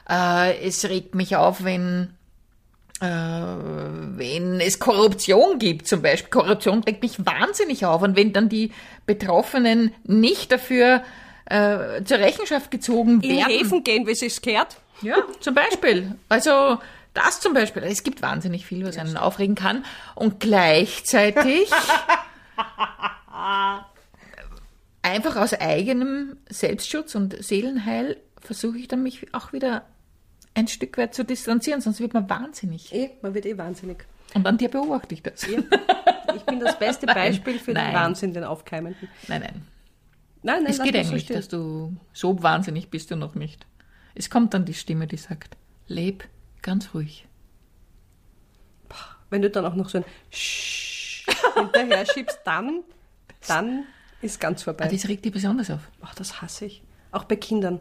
äh, 0.09 0.65
es 0.65 0.87
regt 0.87 1.13
mich 1.15 1.35
auf, 1.35 1.63
wenn 1.63 2.13
äh, 3.01 3.05
wenn 3.05 4.61
es 4.61 4.79
Korruption 4.79 5.59
gibt 5.59 5.87
zum 5.87 6.01
Beispiel. 6.01 6.29
Korruption 6.29 6.83
regt 6.83 7.01
mich 7.01 7.25
wahnsinnig 7.25 7.85
auf. 7.85 8.01
Und 8.01 8.15
wenn 8.15 8.33
dann 8.33 8.49
die 8.49 8.71
Betroffenen 9.05 9.93
nicht 10.05 10.51
dafür 10.51 11.01
äh, 11.49 12.03
zur 12.03 12.19
Rechenschaft 12.19 12.71
gezogen 12.71 13.21
In 13.21 13.37
werden. 13.37 13.51
Häfen 13.51 13.83
gehen, 13.83 14.07
wie 14.07 14.15
sich's 14.15 14.41
gehört. 14.41 14.77
Ja, 15.01 15.17
zum 15.39 15.55
Beispiel. 15.55 16.15
Also 16.29 16.79
das 17.13 17.39
zum 17.39 17.53
Beispiel. 17.53 17.83
Es 17.83 18.03
gibt 18.03 18.21
wahnsinnig 18.21 18.65
viel, 18.65 18.85
was 18.85 18.97
einen 18.97 19.17
aufregen 19.17 19.55
kann. 19.55 19.85
Und 20.15 20.39
gleichzeitig 20.39 21.69
einfach 25.01 25.35
aus 25.35 25.53
eigenem 25.53 26.37
Selbstschutz 26.49 27.15
und 27.15 27.41
Seelenheil 27.43 28.17
versuche 28.39 28.77
ich 28.77 28.87
dann 28.87 29.03
mich 29.03 29.33
auch 29.33 29.53
wieder 29.53 29.85
ein 30.53 30.67
Stück 30.67 30.97
weit 30.97 31.13
zu 31.13 31.23
distanzieren, 31.23 31.81
sonst 31.81 31.99
wird 31.99 32.13
man 32.13 32.29
wahnsinnig. 32.29 32.93
Eh, 32.93 33.11
man 33.21 33.33
wird 33.33 33.45
eh 33.45 33.57
wahnsinnig. 33.57 34.05
Und 34.33 34.45
an 34.45 34.57
dir 34.57 34.69
beobachte 34.69 35.15
ich 35.15 35.23
das. 35.23 35.47
Ja. 35.47 35.59
Ich 36.35 36.43
bin 36.43 36.59
das 36.59 36.77
beste 36.77 37.05
Nein, 37.05 37.15
Beispiel 37.15 37.59
für 37.59 37.73
den 37.73 37.83
nein. 37.83 37.93
Wahnsinn, 37.93 38.33
den 38.33 38.43
Aufkeimenden. 38.43 39.07
Nein, 39.27 39.41
nein. 39.41 39.67
Nein, 40.41 40.63
nein, 40.63 40.71
Es 40.71 40.81
geht 40.81 40.93
so 40.93 40.99
eigentlich, 40.99 41.23
stehen. 41.23 41.35
dass 41.35 41.47
du 41.47 41.95
so 42.13 42.41
wahnsinnig 42.41 42.89
bist 42.89 43.11
du 43.11 43.15
noch 43.15 43.35
nicht. 43.35 43.65
Es 44.15 44.29
kommt 44.29 44.53
dann 44.53 44.65
die 44.65 44.73
Stimme, 44.73 45.07
die 45.07 45.17
sagt, 45.17 45.57
leb 45.87 46.27
ganz 46.61 46.93
ruhig. 46.93 47.25
Wenn 49.29 49.41
du 49.43 49.49
dann 49.49 49.65
auch 49.65 49.75
noch 49.75 49.89
so 49.89 49.99
ein 49.99 50.05
Sch 50.31 51.25
hinterher 51.55 52.05
schiebst, 52.05 52.39
dann, 52.45 52.81
dann 53.47 53.85
ist 54.21 54.39
ganz 54.39 54.63
vorbei. 54.63 54.85
Ah, 54.85 54.89
das 54.91 55.07
regt 55.07 55.23
dich 55.23 55.31
besonders 55.31 55.69
auf. 55.69 55.81
Ach, 56.01 56.15
das 56.15 56.41
hasse 56.41 56.65
ich. 56.65 56.81
Auch 57.11 57.25
bei 57.25 57.35
Kindern. 57.35 57.79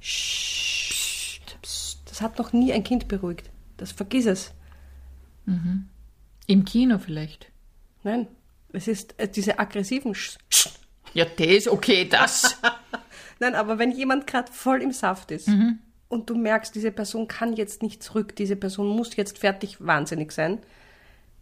Sch 0.00 1.40
Psst. 1.62 2.00
Das 2.06 2.20
hat 2.20 2.38
noch 2.38 2.52
nie 2.52 2.72
ein 2.72 2.82
Kind 2.82 3.06
beruhigt. 3.06 3.50
Das 3.76 3.92
vergiss 3.92 4.26
es. 4.26 4.52
Im 6.46 6.64
Kino 6.64 6.98
vielleicht. 6.98 7.50
Nein, 8.02 8.26
es 8.72 8.88
ist 8.88 9.14
äh, 9.18 9.28
diese 9.28 9.58
aggressiven 9.58 10.14
Sch 10.14 10.36
Sch 10.50 10.68
Ja, 11.14 11.24
das, 11.24 11.68
okay, 11.68 12.06
das. 12.08 12.58
Nein, 13.40 13.54
aber 13.54 13.78
wenn 13.78 13.92
jemand 13.92 14.26
gerade 14.26 14.50
voll 14.52 14.82
im 14.82 14.92
Saft 14.92 15.30
ist 15.30 15.48
und 16.08 16.28
du 16.28 16.36
merkst, 16.36 16.74
diese 16.74 16.90
Person 16.90 17.28
kann 17.28 17.54
jetzt 17.54 17.82
nicht 17.82 18.02
zurück, 18.02 18.34
diese 18.34 18.56
Person 18.56 18.88
muss 18.88 19.14
jetzt 19.16 19.38
fertig 19.38 19.84
wahnsinnig 19.84 20.32
sein, 20.32 20.58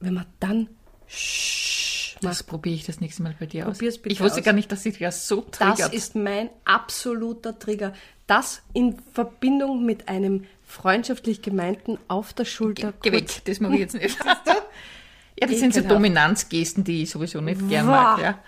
wenn 0.01 0.15
man 0.15 0.27
dann 0.41 0.69
Sch 1.09 2.17
Das 2.21 2.43
probiere 2.43 2.75
ich 2.75 2.85
das 2.85 3.01
nächste 3.01 3.23
Mal 3.23 3.35
bei 3.39 3.47
dir 3.47 3.69
aus. 3.69 3.79
Bitte 3.79 4.09
ich 4.09 4.21
wusste 4.21 4.41
aus. 4.41 4.45
gar 4.45 4.53
nicht, 4.53 4.71
dass 4.73 4.83
sich 4.83 4.99
das 4.99 5.29
so 5.29 5.43
triggert. 5.43 5.79
Das 5.79 5.93
ist 5.93 6.17
mein 6.17 6.51
absoluter 6.65 7.59
Trigger. 7.59 7.93
Das 8.27 8.63
in 8.73 8.99
Verbindung 9.13 9.85
mit 9.85 10.09
einem 10.09 10.45
freundschaftlich 10.67 11.43
gemeinten 11.43 11.99
auf 12.09 12.33
der 12.33 12.45
Schulter. 12.45 12.93
Geh 13.03 13.13
weg, 13.13 13.45
das 13.45 13.61
mag 13.61 13.73
ich 13.75 13.81
jetzt 13.81 13.95
nicht. 13.95 14.19
ja, 14.25 15.47
das 15.47 15.59
sind 15.61 15.73
so 15.73 15.81
Ekelhaft. 15.81 15.91
Dominanzgesten, 15.91 16.83
die 16.83 17.05
ich 17.05 17.11
sowieso 17.11 17.41
nicht 17.41 17.69
gern 17.69 17.87
mag. 17.87 18.21
Ja. 18.21 18.39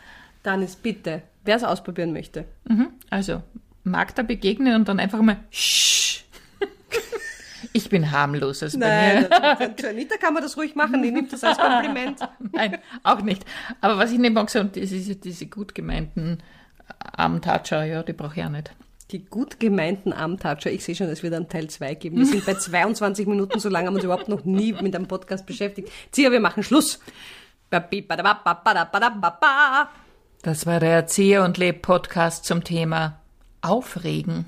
Dann 0.48 0.62
ist 0.62 0.82
bitte, 0.82 1.20
wer 1.44 1.56
es 1.56 1.62
ausprobieren 1.62 2.14
möchte. 2.14 2.46
Mhm. 2.66 2.88
Also, 3.10 3.42
mag 3.84 4.14
da 4.14 4.22
begegnen 4.22 4.76
und 4.76 4.88
dann 4.88 4.98
einfach 4.98 5.20
mal 5.20 5.36
Sch. 5.50 6.24
Ich 7.74 7.90
bin 7.90 8.10
harmlos. 8.10 8.62
Also 8.62 8.78
bei 8.78 8.86
mir. 9.20 9.28
Nein, 9.28 9.76
zu 9.76 9.90
Anita 9.90 10.16
kann 10.16 10.32
man 10.32 10.42
das 10.42 10.56
ruhig 10.56 10.74
machen, 10.74 11.02
die 11.02 11.10
nimmt 11.10 11.34
das 11.34 11.44
als 11.44 11.58
Kompliment. 11.58 12.20
Nein, 12.52 12.78
auch 13.02 13.20
nicht. 13.20 13.44
Aber 13.82 13.98
was 13.98 14.10
ich 14.10 14.18
nicht 14.18 14.32
mag, 14.32 14.48
sind 14.48 14.74
diese, 14.74 15.16
diese 15.16 15.46
gut 15.48 15.74
gemeinten 15.74 16.38
Armtatscher, 16.98 17.84
ja, 17.84 18.02
die 18.02 18.14
brauche 18.14 18.40
ich 18.40 18.46
auch 18.46 18.48
nicht. 18.48 18.72
Die 19.10 19.26
gut 19.26 19.60
gemeinten 19.60 20.14
Armtatscher, 20.14 20.70
ich 20.70 20.82
sehe 20.82 20.94
schon, 20.94 21.08
es 21.08 21.22
wird 21.22 21.34
einen 21.34 21.50
Teil 21.50 21.68
2 21.68 21.94
geben. 21.96 22.16
Wir 22.16 22.24
sind 22.24 22.46
bei 22.46 22.54
22 22.58 23.26
Minuten, 23.26 23.60
so 23.60 23.68
lange 23.68 23.88
haben 23.88 23.94
wir 23.94 23.98
uns 23.98 24.04
überhaupt 24.04 24.30
noch 24.30 24.46
nie 24.46 24.72
mit 24.72 24.96
einem 24.96 25.08
Podcast 25.08 25.44
beschäftigt. 25.44 25.90
Zia, 26.10 26.32
wir 26.32 26.40
machen 26.40 26.62
Schluss. 26.62 27.00
Das 30.42 30.66
war 30.66 30.78
der 30.80 30.90
Erzieher 30.90 31.44
und 31.44 31.58
Leb 31.58 31.82
Podcast 31.82 32.44
zum 32.44 32.62
Thema 32.62 33.18
Aufregen. 33.60 34.46